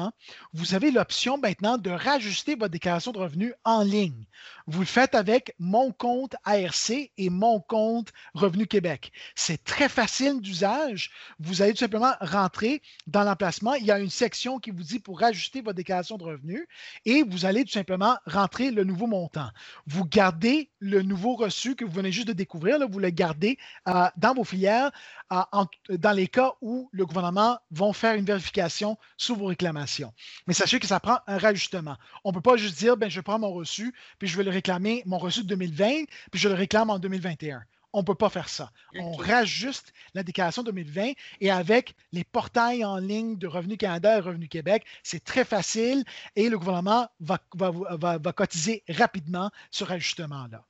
vous 0.53 0.73
avez 0.73 0.91
l'option 0.91 1.37
maintenant 1.37 1.77
de 1.77 1.89
rajuster 1.89 2.55
votre 2.55 2.71
déclaration 2.71 3.11
de 3.11 3.19
revenus 3.19 3.53
en 3.63 3.83
ligne. 3.83 4.25
Vous 4.71 4.79
le 4.79 4.85
faites 4.85 5.15
avec 5.15 5.53
mon 5.59 5.91
compte 5.91 6.37
ARC 6.45 6.91
et 7.17 7.29
mon 7.29 7.59
compte 7.59 8.13
Revenu 8.33 8.67
Québec. 8.67 9.11
C'est 9.35 9.61
très 9.65 9.89
facile 9.89 10.39
d'usage. 10.39 11.11
Vous 11.41 11.61
allez 11.61 11.73
tout 11.73 11.79
simplement 11.79 12.13
rentrer 12.21 12.81
dans 13.05 13.23
l'emplacement. 13.23 13.73
Il 13.73 13.85
y 13.85 13.91
a 13.91 13.99
une 13.99 14.09
section 14.09 14.59
qui 14.59 14.71
vous 14.71 14.83
dit 14.83 14.99
pour 14.99 15.19
rajuster 15.19 15.59
votre 15.59 15.75
déclaration 15.75 16.17
de 16.17 16.23
revenus 16.23 16.65
et 17.03 17.23
vous 17.23 17.45
allez 17.45 17.65
tout 17.65 17.73
simplement 17.73 18.15
rentrer 18.25 18.71
le 18.71 18.85
nouveau 18.85 19.07
montant. 19.07 19.49
Vous 19.87 20.05
gardez 20.05 20.69
le 20.79 21.01
nouveau 21.01 21.35
reçu 21.35 21.75
que 21.75 21.83
vous 21.83 21.91
venez 21.91 22.13
juste 22.13 22.29
de 22.29 22.33
découvrir, 22.33 22.79
vous 22.87 22.99
le 22.99 23.09
gardez 23.09 23.57
euh, 23.89 24.07
dans 24.15 24.33
vos 24.33 24.45
filières 24.45 24.91
euh, 25.33 25.65
dans 25.89 26.11
les 26.11 26.27
cas 26.27 26.53
où 26.61 26.89
le 26.93 27.05
gouvernement 27.05 27.59
va 27.71 27.91
faire 27.91 28.15
une 28.15 28.25
vérification 28.25 28.97
sur 29.17 29.35
vos 29.35 29.47
réclamations. 29.47 30.13
Mais 30.47 30.53
sachez 30.53 30.79
que 30.79 30.87
ça 30.87 31.01
prend 31.01 31.19
un 31.27 31.37
rajustement. 31.37 31.97
On 32.23 32.29
ne 32.29 32.35
peut 32.35 32.41
pas 32.41 32.55
juste 32.55 32.77
dire, 32.77 32.95
ben, 32.95 33.09
je 33.09 33.19
prends 33.19 33.39
mon 33.39 33.51
reçu, 33.51 33.93
puis 34.17 34.29
je 34.29 34.37
vais 34.37 34.43
le 34.43 34.60
réclamer, 34.61 35.03
mon 35.05 35.17
reçu 35.17 35.41
de 35.43 35.47
2020, 35.47 36.05
puis 36.31 36.39
je 36.39 36.47
le 36.47 36.55
réclame 36.55 36.89
en 36.89 36.99
2021 36.99 37.61
on 37.93 37.99
ne 37.99 38.05
peut 38.05 38.15
pas 38.15 38.29
faire 38.29 38.49
ça. 38.49 38.71
On 38.95 39.11
rajuste 39.11 39.93
la 40.13 40.23
déclaration 40.23 40.63
2020 40.63 41.11
et 41.41 41.51
avec 41.51 41.95
les 42.11 42.23
portails 42.23 42.85
en 42.85 42.97
ligne 42.97 43.37
de 43.37 43.47
Revenu 43.47 43.77
Canada 43.77 44.17
et 44.17 44.21
Revenu 44.21 44.47
Québec, 44.47 44.85
c'est 45.03 45.23
très 45.23 45.43
facile 45.43 46.03
et 46.35 46.49
le 46.49 46.57
gouvernement 46.57 47.09
va, 47.19 47.39
va, 47.53 48.33
cotiser 48.33 48.83
rapidement 48.87 49.51
ce 49.71 49.83
rajustement-là. 49.83 50.65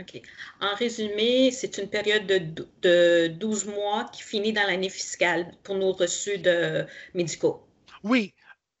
OK. 0.00 0.20
En 0.60 0.74
résumé, 0.74 1.52
c'est 1.52 1.78
une 1.78 1.88
période 1.88 2.26
de, 2.26 2.66
de 2.82 3.28
12 3.28 3.66
mois 3.66 4.10
qui 4.12 4.22
finit 4.22 4.52
dans 4.52 4.66
l'année 4.66 4.90
fiscale 4.90 5.54
pour 5.62 5.76
nos 5.76 5.92
reçus 5.92 6.38
de 6.38 6.84
médicaux. 7.14 7.64
Oui, 8.02 8.34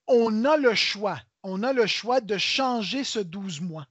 on 0.08 0.44
a 0.44 0.56
le 0.56 0.74
choix. 0.74 1.20
On 1.44 1.62
a 1.62 1.72
le 1.72 1.86
choix 1.86 2.20
de 2.20 2.36
changer 2.36 3.04
ce 3.04 3.20
12 3.20 3.60
mois. 3.60 3.86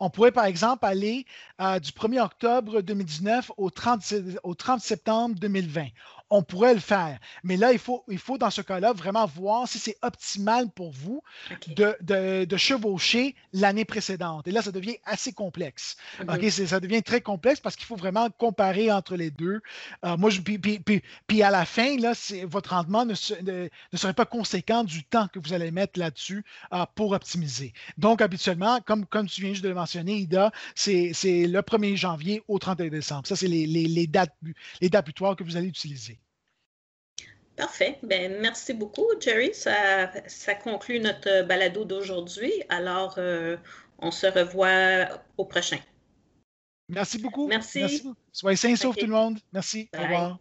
On 0.00 0.10
pourrait, 0.10 0.32
par 0.32 0.44
exemple, 0.44 0.84
aller 0.86 1.26
euh, 1.60 1.80
du 1.80 1.90
1er 1.90 2.20
octobre 2.20 2.80
2019 2.80 3.52
au 3.56 3.70
30, 3.70 4.14
au 4.44 4.54
30 4.54 4.80
septembre 4.80 5.34
2020 5.38 5.86
on 6.30 6.42
pourrait 6.42 6.74
le 6.74 6.80
faire. 6.80 7.18
Mais 7.42 7.56
là, 7.56 7.72
il 7.72 7.78
faut, 7.78 8.04
il 8.08 8.18
faut 8.18 8.38
dans 8.38 8.50
ce 8.50 8.60
cas-là 8.60 8.92
vraiment 8.92 9.26
voir 9.26 9.68
si 9.68 9.78
c'est 9.78 9.96
optimal 10.02 10.68
pour 10.70 10.92
vous 10.92 11.22
de, 11.68 12.56
chevaucher 12.56 13.34
l'année 13.52 13.84
précédente. 13.84 14.48
Et 14.48 14.50
là, 14.50 14.62
ça 14.62 14.72
devient 14.72 14.96
assez 15.04 15.32
complexe. 15.32 15.96
Ça 16.66 16.80
devient 16.80 17.02
très 17.02 17.20
complexe 17.20 17.60
parce 17.60 17.76
qu'il 17.76 17.86
faut 17.86 17.96
vraiment 17.96 18.28
comparer 18.30 18.90
entre 18.92 19.16
les 19.16 19.30
deux. 19.30 19.60
Euh, 20.04 20.16
moi, 20.16 20.30
je, 20.30 20.40
puis, 20.40 21.42
à 21.42 21.50
la 21.50 21.64
fin, 21.64 21.96
là, 21.98 22.12
votre 22.44 22.70
rendement 22.70 23.04
ne, 23.04 23.14
serait 23.14 24.14
pas 24.14 24.26
conséquent 24.26 24.84
du 24.84 25.04
temps 25.04 25.28
que 25.28 25.38
vous 25.38 25.52
allez 25.52 25.70
mettre 25.70 25.98
là-dessus 25.98 26.44
euh, 26.72 26.84
pour 26.94 27.12
optimiser. 27.12 27.72
Donc, 27.96 28.20
habituellement, 28.20 28.80
comme, 28.80 29.06
comme 29.06 29.28
tu 29.28 29.40
viens 29.40 29.52
juste 29.52 29.64
de 29.64 29.68
le 29.68 29.74
mentionner, 29.74 30.16
Ida, 30.18 30.52
c'est 30.74 31.12
le 31.24 31.60
1er 31.60 31.96
janvier 31.96 32.42
au 32.48 32.58
31 32.58 32.88
décembre. 32.88 33.26
Ça, 33.26 33.36
c'est 33.36 33.48
les, 33.48 33.66
les, 33.66 34.06
dates, 34.06 34.34
les 34.80 34.88
dates 34.88 35.06
butoirs 35.06 35.36
que 35.36 35.44
vous 35.44 35.56
allez 35.56 35.68
utiliser. 35.68 36.17
Parfait. 37.58 37.98
Ben, 38.04 38.38
merci 38.40 38.72
beaucoup, 38.72 39.08
Jerry. 39.20 39.52
Ça, 39.52 40.12
ça 40.28 40.54
conclut 40.54 41.00
notre 41.00 41.42
balado 41.42 41.84
d'aujourd'hui. 41.84 42.52
Alors, 42.68 43.16
euh, 43.18 43.56
on 43.98 44.12
se 44.12 44.28
revoit 44.28 45.20
au 45.36 45.44
prochain. 45.44 45.78
Merci 46.88 47.18
beaucoup. 47.18 47.48
Merci. 47.48 48.08
Soyez 48.30 48.56
sains 48.56 48.70
et 48.70 48.76
saufs, 48.76 48.96
tout 48.96 49.06
le 49.06 49.12
monde. 49.12 49.40
Merci. 49.52 49.90
Au 49.98 50.02
revoir. 50.02 50.38